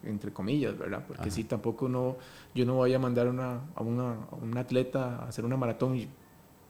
[0.04, 1.04] entre comillas, ¿verdad?
[1.08, 2.18] Porque si tampoco no,
[2.56, 6.08] yo no voy a mandar una, a, una, un atleta a hacer una maratón y,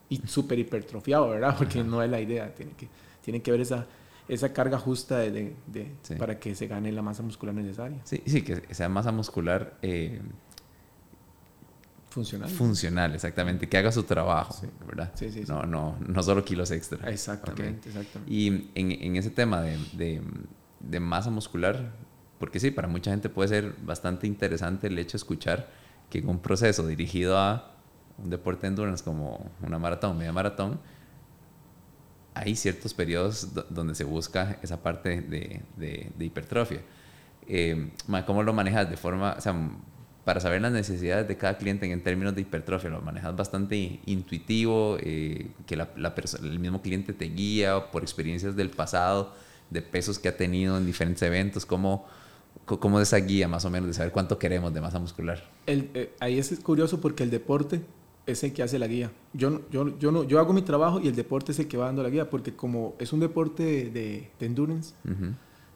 [0.09, 1.55] y súper hipertrofiado, ¿verdad?
[1.57, 2.87] Porque no es la idea, tiene que,
[3.23, 3.85] tiene que ver esa,
[4.27, 5.55] esa carga justa de,
[6.17, 7.99] para que se gane la masa muscular necesaria.
[8.03, 10.21] Sí, sí, que sea masa muscular eh,
[12.09, 12.49] funcional.
[12.49, 14.55] Funcional, exactamente, que haga su trabajo,
[14.85, 15.11] ¿verdad?
[15.15, 17.09] Sí, sí, No, no, no solo kilos extra.
[17.09, 18.31] Exactamente, exactamente.
[18.31, 20.21] Y en, en, ese tema de,
[20.79, 21.91] de, masa muscular,
[22.39, 25.69] porque sí, para mucha gente puede ser bastante interesante el hecho de escuchar
[26.09, 27.71] que en un proceso dirigido a
[28.17, 30.79] un deporte de endurance como una maratón, media maratón,
[32.33, 36.81] hay ciertos periodos donde se busca esa parte de, de, hipertrofia.
[37.47, 37.91] Eh,
[38.25, 39.55] ¿Cómo lo manejas de forma, o sea,
[40.23, 42.89] para saber las necesidades de cada cliente en términos de hipertrofia?
[42.89, 48.55] ¿Lo manejas bastante intuitivo, eh, que la, la el mismo cliente te guía por experiencias
[48.55, 49.33] del pasado,
[49.69, 51.65] de pesos que ha tenido en diferentes eventos?
[51.65, 52.05] ¿Cómo,
[52.77, 55.49] cómo es esa guía más o menos de saber cuánto queremos de masa muscular?
[55.65, 57.81] El, eh, ahí es curioso porque el deporte
[58.27, 59.11] es el que hace la guía.
[59.33, 61.85] Yo, yo, yo, no, yo hago mi trabajo y el deporte es el que va
[61.85, 64.93] dando la guía, porque como es un deporte de, de, endurance,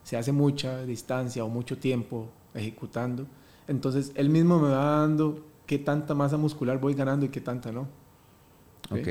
[0.03, 3.25] se hace mucha distancia o mucho tiempo ejecutando,
[3.67, 7.71] entonces él mismo me va dando qué tanta masa muscular voy ganando y qué tanta
[7.71, 7.87] no.
[8.91, 9.07] Ok.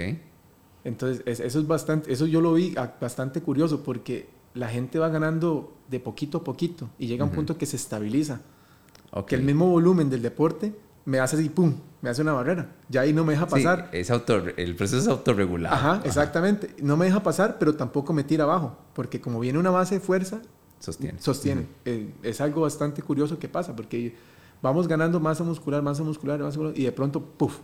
[0.85, 5.75] Entonces eso es bastante, eso yo lo vi bastante curioso porque la gente va ganando
[5.89, 8.41] de poquito a poquito y llega a un punto que se estabiliza.
[9.27, 10.75] Que el mismo volumen del deporte
[11.05, 12.75] me hace así, pum, me hace una barrera.
[12.89, 13.89] Ya ahí no me deja pasar.
[13.91, 15.75] Sí, es autor, el proceso es autorregulado.
[15.75, 16.75] Ajá, exactamente.
[16.83, 20.01] No me deja pasar, pero tampoco me tira abajo, porque como viene una base de
[20.01, 20.41] fuerza,
[20.79, 21.19] sostiene.
[21.21, 21.67] Sostiene.
[21.85, 24.17] Eh, es algo bastante curioso que pasa, porque
[24.63, 27.59] vamos ganando masa muscular, masa muscular, masa muscular, y de pronto, puff.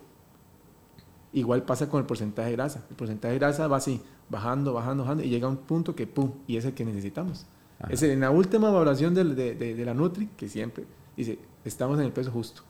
[1.32, 2.84] Igual pasa con el porcentaje de grasa.
[2.90, 6.06] El porcentaje de grasa va así, bajando, bajando, bajando, y llega a un punto que,
[6.06, 7.46] pum, y es el que necesitamos.
[7.88, 10.84] Es en la última evaluación de, de, de la Nutri, que siempre
[11.16, 12.62] dice, estamos en el peso justo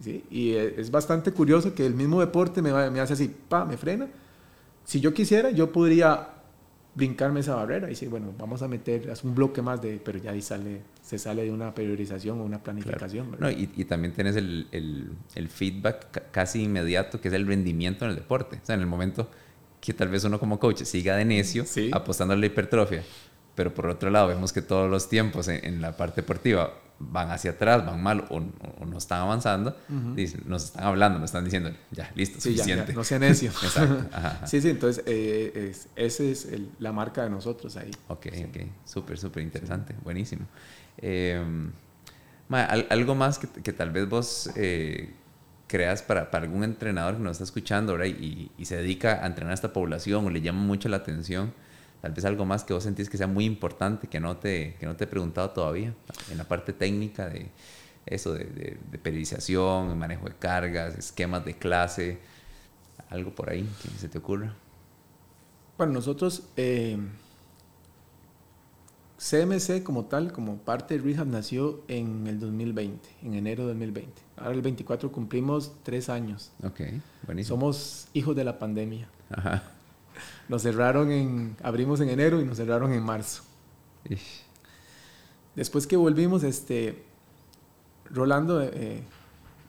[0.00, 0.24] ¿Sí?
[0.30, 4.08] Y es bastante curioso que el mismo deporte me, me hace así, pa, me frena.
[4.84, 6.28] Si yo quisiera, yo podría
[6.94, 10.32] brincarme esa barrera y decir, bueno, vamos a meter un bloque más de, pero ya
[10.32, 13.36] ahí sale, se sale de una periodización o una planificación.
[13.38, 18.04] No, y, y, también tienes el, el, el feedback casi inmediato, que es el rendimiento
[18.04, 18.58] en el deporte.
[18.62, 19.28] O sea, en el momento
[19.80, 23.02] que tal vez uno como coach siga de necio apostando a la hipertrofia,
[23.54, 27.52] pero por otro lado vemos que todos los tiempos en, la parte deportiva van hacia
[27.52, 29.76] atrás, van mal o, no están avanzando,
[30.46, 32.92] nos están hablando, nos están diciendo, ya, listo, suficiente.
[32.92, 33.50] no sea necio.
[33.62, 34.46] Exacto.
[34.46, 36.48] Sí, sí, entonces eh, es, esa es
[36.80, 37.90] la marca de nosotros ahí.
[38.08, 40.46] Ok, ok, súper, súper interesante, buenísimo.
[40.96, 41.70] Em,
[42.50, 44.50] algo más que, que, tal vez vos...
[44.56, 45.14] Eh,
[45.68, 49.26] creas para, para, algún entrenador que nos está escuchando ahora y, y, se dedica a
[49.26, 51.52] entrenar a esta población o le llama mucho la atención,
[52.00, 54.86] tal vez algo más que vos sentís que sea muy importante que no te, que
[54.86, 55.94] no te he preguntado todavía
[56.30, 57.50] en la parte técnica de
[58.06, 62.18] eso, de, de, periodización, manejo de cargas, esquemas de clase,
[63.10, 64.54] algo por ahí que se te ocurra.
[65.76, 66.48] Bueno, nosotros...
[66.56, 66.98] Eh,
[69.18, 74.12] CMC como tal, como parte de Rehab, nació en el 2020, en enero de 2020.
[74.36, 76.52] Ahora el 24 cumplimos tres años.
[76.62, 76.80] Ok,
[77.26, 77.56] buenísimo.
[77.56, 79.08] Somos hijos de la pandemia.
[79.30, 79.64] Ajá.
[80.48, 83.42] Nos cerraron en, abrimos en enero y nos cerraron en marzo.
[85.56, 87.04] Después que volvimos, este,
[88.10, 89.02] Rolando eh,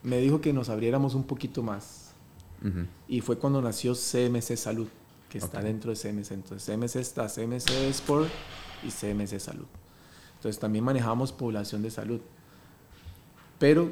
[0.03, 2.05] me dijo que nos abriéramos un poquito más.
[3.07, 4.87] Y fue cuando nació CMC Salud,
[5.29, 6.31] que está dentro de CMC.
[6.31, 8.29] Entonces CMC está CMC Sport
[8.83, 9.65] y CMC Salud.
[10.35, 12.21] Entonces también manejamos población de salud.
[13.57, 13.91] Pero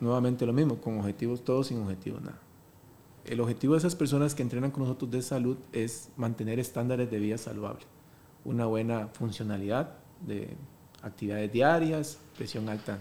[0.00, 2.38] nuevamente lo mismo, con objetivos todos, sin objetivos nada.
[3.24, 7.18] El objetivo de esas personas que entrenan con nosotros de salud es mantener estándares de
[7.18, 7.84] vida saludable,
[8.44, 9.90] una buena funcionalidad
[10.26, 10.56] de
[11.02, 12.98] actividades diarias, presión alta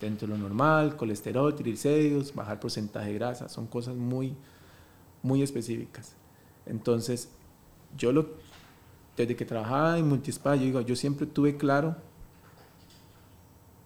[0.00, 4.34] dentro de lo normal, colesterol, triglicéridos, bajar porcentaje de grasa, son cosas muy,
[5.22, 6.16] muy específicas.
[6.66, 7.28] Entonces,
[7.96, 8.26] yo lo,
[9.16, 11.96] desde que trabajaba en Multispa, yo, digo, yo siempre tuve claro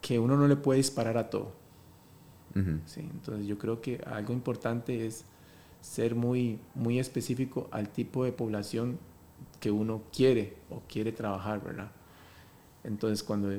[0.01, 1.53] que uno no le puede disparar a todo.
[2.55, 5.25] entonces yo creo que algo importante es
[5.81, 8.99] ser muy, muy específico al tipo de población
[9.61, 11.91] que uno quiere o quiere trabajar, ¿verdad?
[12.85, 13.51] Entonces cuando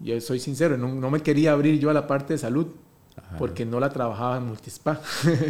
[0.00, 2.66] yo soy sincero, no, me quería abrir yo a la parte de salud
[3.38, 5.00] porque no la trabajaba en Multispa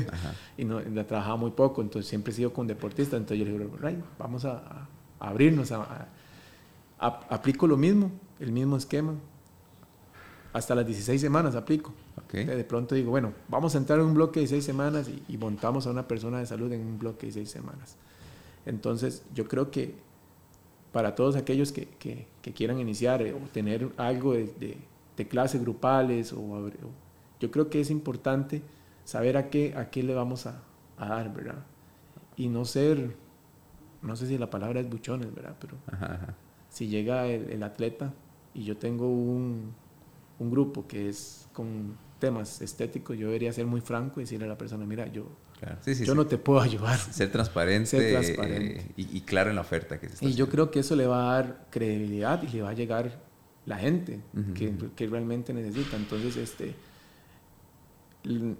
[0.58, 3.90] y no, la trabajaba muy poco, entonces siempre he sido con deportistas, entonces yo le
[3.90, 4.86] digo, vamos a
[5.20, 6.08] abrirnos, a,
[6.98, 8.10] aplico lo mismo,
[8.40, 9.14] el mismo esquema.
[10.52, 11.92] Hasta las 16 semanas aplico.
[12.32, 15.86] De pronto digo, bueno, vamos a entrar en un bloque de 6 semanas y, montamos
[15.86, 17.96] a una persona de salud en un bloque de 6 semanas.
[18.66, 19.94] Entonces, yo creo que
[20.92, 24.78] para todos aquellos que, que, quieran iniciar eh, o tener algo de,
[25.16, 26.70] de, clases grupales, o,
[27.40, 28.62] yo creo que es importante
[29.04, 30.62] saber a qué, a qué le vamos a,
[30.96, 31.64] a dar, ¿verdad?
[32.36, 33.14] Y no ser
[34.02, 35.56] no sé si la palabra es buchones, ¿verdad?
[35.60, 35.76] Pero
[36.68, 38.12] si llega el, atleta
[38.54, 39.72] y yo tengo un,
[40.38, 44.48] un, grupo que es con temas estéticos, yo debería ser muy franco y decirle a
[44.48, 45.28] la persona, mira, yo,
[46.04, 46.98] yo no te puedo ayudar.
[47.10, 50.94] Ser transparente, eh, y, claro en la oferta que se Y yo creo que eso
[50.94, 53.20] le va a dar credibilidad y le va a llegar
[53.66, 54.20] la gente
[54.54, 55.96] que, que, realmente necesita.
[55.96, 56.74] Entonces, este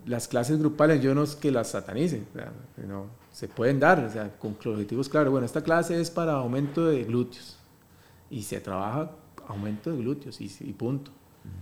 [0.06, 2.22] las clases grupales yo no es que las satanice,
[2.86, 3.06] no,
[3.38, 5.30] se pueden dar, o sea, con objetivos claros.
[5.30, 7.56] Bueno, esta clase es para aumento de glúteos
[8.30, 9.12] y se trabaja
[9.46, 11.12] aumento de glúteos y, punto.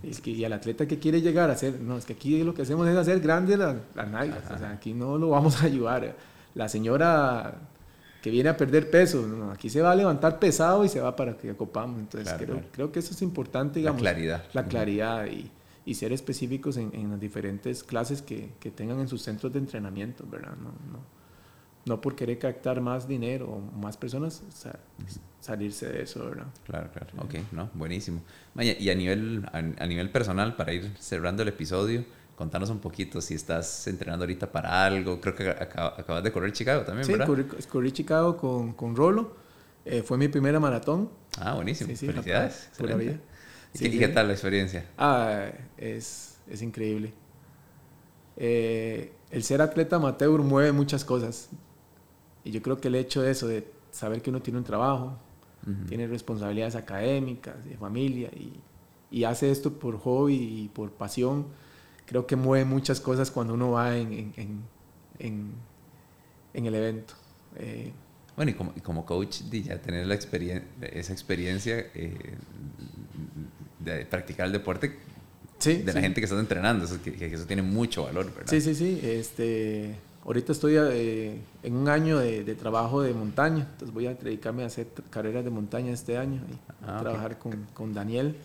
[0.03, 2.55] Es que, y al atleta que quiere llegar a hacer, no, es que aquí lo
[2.55, 6.17] que hacemos es hacer grandes las, nalgas, o sea, aquí no lo vamos a ayudar.
[6.55, 7.59] La señora
[8.23, 11.15] que viene a perder peso, no, aquí se va a levantar pesado y se va
[11.15, 12.01] para que ocupamos.
[12.01, 14.01] Entonces creo, creo, que eso es importante, digamos.
[14.01, 14.45] La claridad.
[14.55, 15.51] La claridad y
[15.85, 19.61] y ser específicos en, en las diferentes clases que, que, tengan en sus centros de
[19.61, 20.57] entrenamiento, ¿verdad?
[20.57, 21.16] No, no,
[21.87, 24.43] no por querer captar más dinero o más personas,
[25.41, 26.47] salirse de eso, ¿verdad?
[26.65, 27.07] Claro, claro.
[27.19, 28.21] Ok, no, buenísimo.
[28.59, 33.35] y a nivel, a, nivel personal, para ir cerrando el episodio, contanos un poquito si
[33.35, 35.21] estás entrenando ahorita para algo.
[35.21, 37.29] Creo que acabas de correr Chicago también, ¿verdad?
[37.59, 39.37] Sí, corrí, Chicago con, con Rolo.
[39.85, 41.09] Eh, fue mi primera maratón.
[41.39, 41.95] Ah, buenísimo.
[41.95, 42.69] Felicidades.
[42.77, 43.17] Pura vida.
[43.75, 44.87] ¿Y qué tal la experiencia?
[44.99, 47.13] Ah, es, es increíble.
[48.37, 51.49] Eh, el ser atleta amateur mueve muchas cosas.
[52.47, 55.19] Y yo creo que el hecho de eso, de saber que uno tiene un trabajo,
[55.89, 58.53] tiene responsabilidades académicas, de familia, y,
[59.11, 61.47] y, hace esto por hobby y por pasión,
[62.07, 64.63] creo que mueve muchas cosas cuando uno va en, en,
[65.19, 65.53] en,
[66.55, 67.15] en el evento.
[67.57, 67.93] Eh,
[68.37, 72.15] bueno, y como, y como coach, ya tener la experiencia, esa experiencia eh,
[73.81, 74.99] de practicar el deporte
[75.65, 78.51] de la gente que está entrenando, eso, que, eso tiene mucho valor, ¿verdad?
[78.51, 79.01] Sí, sí, sí.
[79.03, 84.15] Este, ahorita estoy eh, en un año de, de, trabajo de montaña, entonces voy a
[84.15, 86.55] dedicarme a hacer carreras de montaña este año y
[86.85, 88.37] ah, trabajar con, con, Daniel.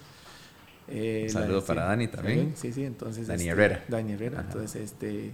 [0.88, 2.54] Eh, Un saludo para Dani también.
[2.56, 3.28] Sí, sí, entonces.
[3.28, 3.84] Dani este, Herrera.
[3.88, 5.32] Dani Herrera, entonces, este,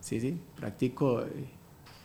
[0.00, 1.22] sí, sí, practico.
[1.22, 1.26] Eh,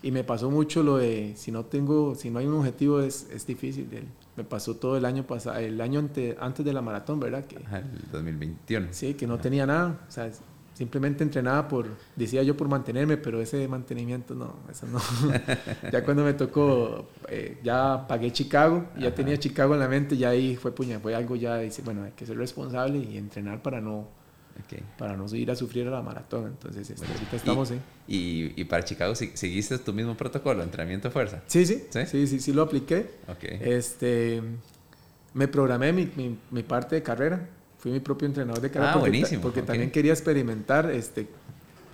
[0.02, 3.28] y me pasó mucho lo de, si no tengo, si no hay un objetivo es,
[3.32, 3.88] es difícil.
[4.36, 7.46] Me pasó todo el año pasado, el año antes de la maratón, ¿verdad?
[7.46, 8.88] Que, el 2021.
[8.92, 10.02] Sí, que no tenía nada.
[10.08, 10.30] O sea,
[10.74, 15.00] simplemente entrenaba por, decía yo por mantenerme, pero ese mantenimiento no, eso no.
[15.92, 20.30] ya cuando me tocó, eh, ya pagué Chicago, ya tenía Chicago en la mente, ya
[20.30, 23.82] ahí fue puña, fue algo ya, dice, bueno, hay que ser responsable y entrenar para
[23.82, 24.08] no,
[24.98, 26.48] para no ir a sufrir a la maratón.
[26.48, 27.72] Entonces, este, ahorita estamos
[28.08, 31.44] ¿Y, y, y, para Chicago, ¿seguiste tu mismo protocolo, entrenamiento de fuerza?
[31.48, 33.12] Sí, sí, sí, sí, sí, sí lo apliqué.
[33.28, 33.60] Okay.
[33.62, 34.42] Este,
[35.34, 37.48] me programé mi, mi, mi parte de carrera
[37.84, 38.92] fui mi propio entrenador de carrera.
[38.92, 39.42] Ah, porque, buenísimo.
[39.42, 41.28] Porque también quería experimentar este,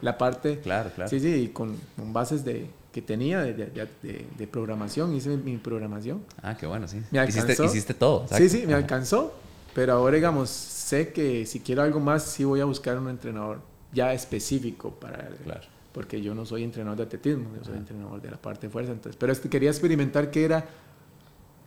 [0.03, 0.59] la parte.
[0.59, 1.09] Claro, claro.
[1.09, 6.21] Sí, sí, con, con bases de, que tenía de, de, de, programación, hice mi programación.
[6.43, 7.01] Ah, qué bueno, sí.
[7.09, 7.63] Me alcanzó.
[7.63, 8.27] Hiciste, todo.
[8.31, 9.33] Sí, sí, me alcanzó.
[9.73, 13.59] Pero ahora, digamos, sé que si quiero algo más, sí voy a buscar un entrenador
[13.91, 15.29] ya específico para.
[15.43, 15.61] Claro.
[15.91, 18.91] Porque yo no soy entrenador de atletismo, yo soy entrenador de la parte de fuerza.
[18.91, 20.67] Entonces, pero quería experimentar qué era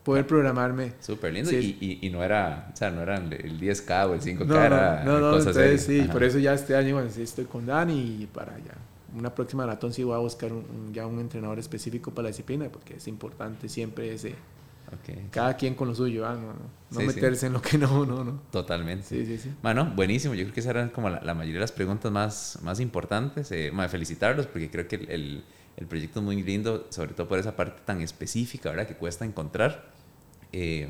[0.02, 0.92] poder programarme.
[1.00, 1.50] Súper lindo.
[1.52, 5.04] Y, y, no era, o sea, no eran el 10K o el 5K, no, era
[5.04, 8.26] no, no, entonces sí, por eso ya este año bueno, sí estoy con Dani y
[8.26, 8.74] para ya
[9.16, 12.68] una próxima maratón sí voy a buscar un, ya un entrenador específico para la disciplina
[12.70, 14.34] porque es importante siempre ese
[14.92, 15.28] okay.
[15.30, 16.34] cada quien con lo suyo, ¿ah?
[16.34, 16.54] no,
[16.98, 18.40] no meterse en lo que no, no, no.
[18.50, 19.04] Totalmente.
[19.06, 19.50] Sí, sí, sí.
[19.62, 20.34] Bueno, buenísimo.
[20.34, 23.50] Yo creo que esas eran como la, mayoría de las preguntas más, más importantes.
[23.52, 25.44] Eh, felicitarlos porque creo que el, el
[25.86, 28.86] proyecto es muy lindo, sobre todo por esa parte tan específica, ¿verdad?
[28.86, 29.90] Que cuesta encontrar.
[30.52, 30.88] Eh,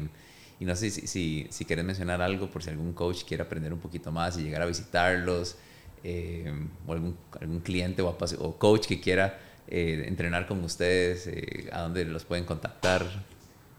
[0.59, 3.73] y no sé si, si, si, quieres mencionar algo por si algún coach quiere aprender
[3.73, 5.57] un poquito más y llegar a visitarlos,
[6.05, 6.53] eh,
[6.87, 11.29] o algún, algún, cliente o, o, coach que quiera eh, entrenar con ustedes,
[11.73, 13.05] a dónde los pueden contactar.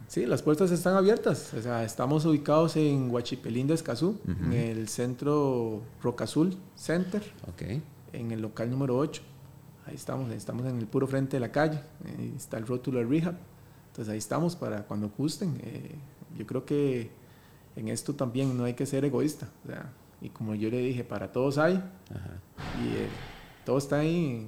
[0.07, 1.53] Sí, las puertas están abiertas.
[1.53, 7.81] O sea, estamos ubicados en Huachipelín de Escazú, en el centro Roca Azul Center, okay.
[8.11, 9.21] en el local número 8.
[9.85, 11.79] Ahí estamos, estamos en el puro frente de la calle.
[12.05, 13.35] Ahí está el rótulo de Rehab.
[13.91, 15.59] Entonces ahí estamos para cuando gusten.
[15.63, 15.95] Eh,
[16.37, 17.11] yo creo que
[17.75, 19.49] en esto también no hay que ser egoísta.
[19.63, 21.73] O sea, y como yo le dije, para todos hay.
[21.73, 23.07] Y eh,
[23.65, 24.47] todo está ahí.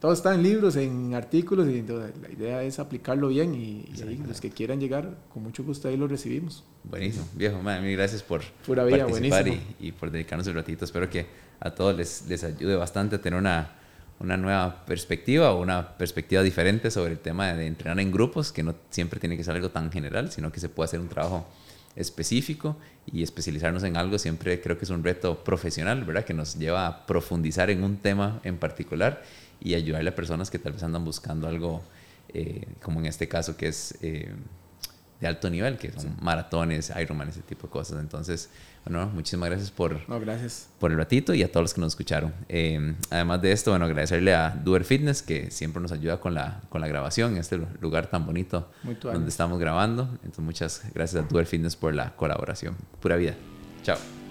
[0.00, 3.86] Todo está en libros, en artículos, y la idea es aplicarlo bien y,
[4.26, 6.62] los que quieran llegar, con mucho gusto ahí lo recibimos.
[6.82, 10.84] Buenísimo, viejo, mil gracias por participar y, y, por dedicarnos el ratito.
[10.84, 11.26] Espero que
[11.58, 13.70] a todos les, les ayude bastante a tener una,
[14.20, 18.62] una nueva perspectiva o una perspectiva diferente sobre el tema de entrenar en grupos, que
[18.62, 21.46] no siempre tiene que ser algo tan general, sino que se puede hacer un trabajo
[21.96, 26.24] específico y especializarnos en algo siempre creo que es un reto profesional, ¿verdad?
[26.24, 29.22] Que nos lleva a profundizar en un tema en particular
[29.60, 31.82] y ayudarle a personas que tal vez andan buscando algo,
[32.32, 34.32] eh, como en este caso, que es eh,
[35.20, 38.00] de alto nivel, que son maratones, Ironman, ese tipo de cosas.
[38.00, 38.50] Entonces,
[38.86, 40.68] bueno, muchísimas gracias por, no, gracias.
[40.78, 42.34] por el ratito y a todos los que nos escucharon.
[42.48, 46.60] Eh, además de esto, bueno, agradecerle a Duer Fitness que siempre nos ayuda con la,
[46.68, 48.70] con la grabación en este lugar tan bonito
[49.02, 50.10] donde estamos grabando.
[50.16, 52.76] Entonces, muchas gracias a Duer Fitness por la colaboración.
[53.00, 53.34] Pura vida.
[53.82, 54.23] Chao.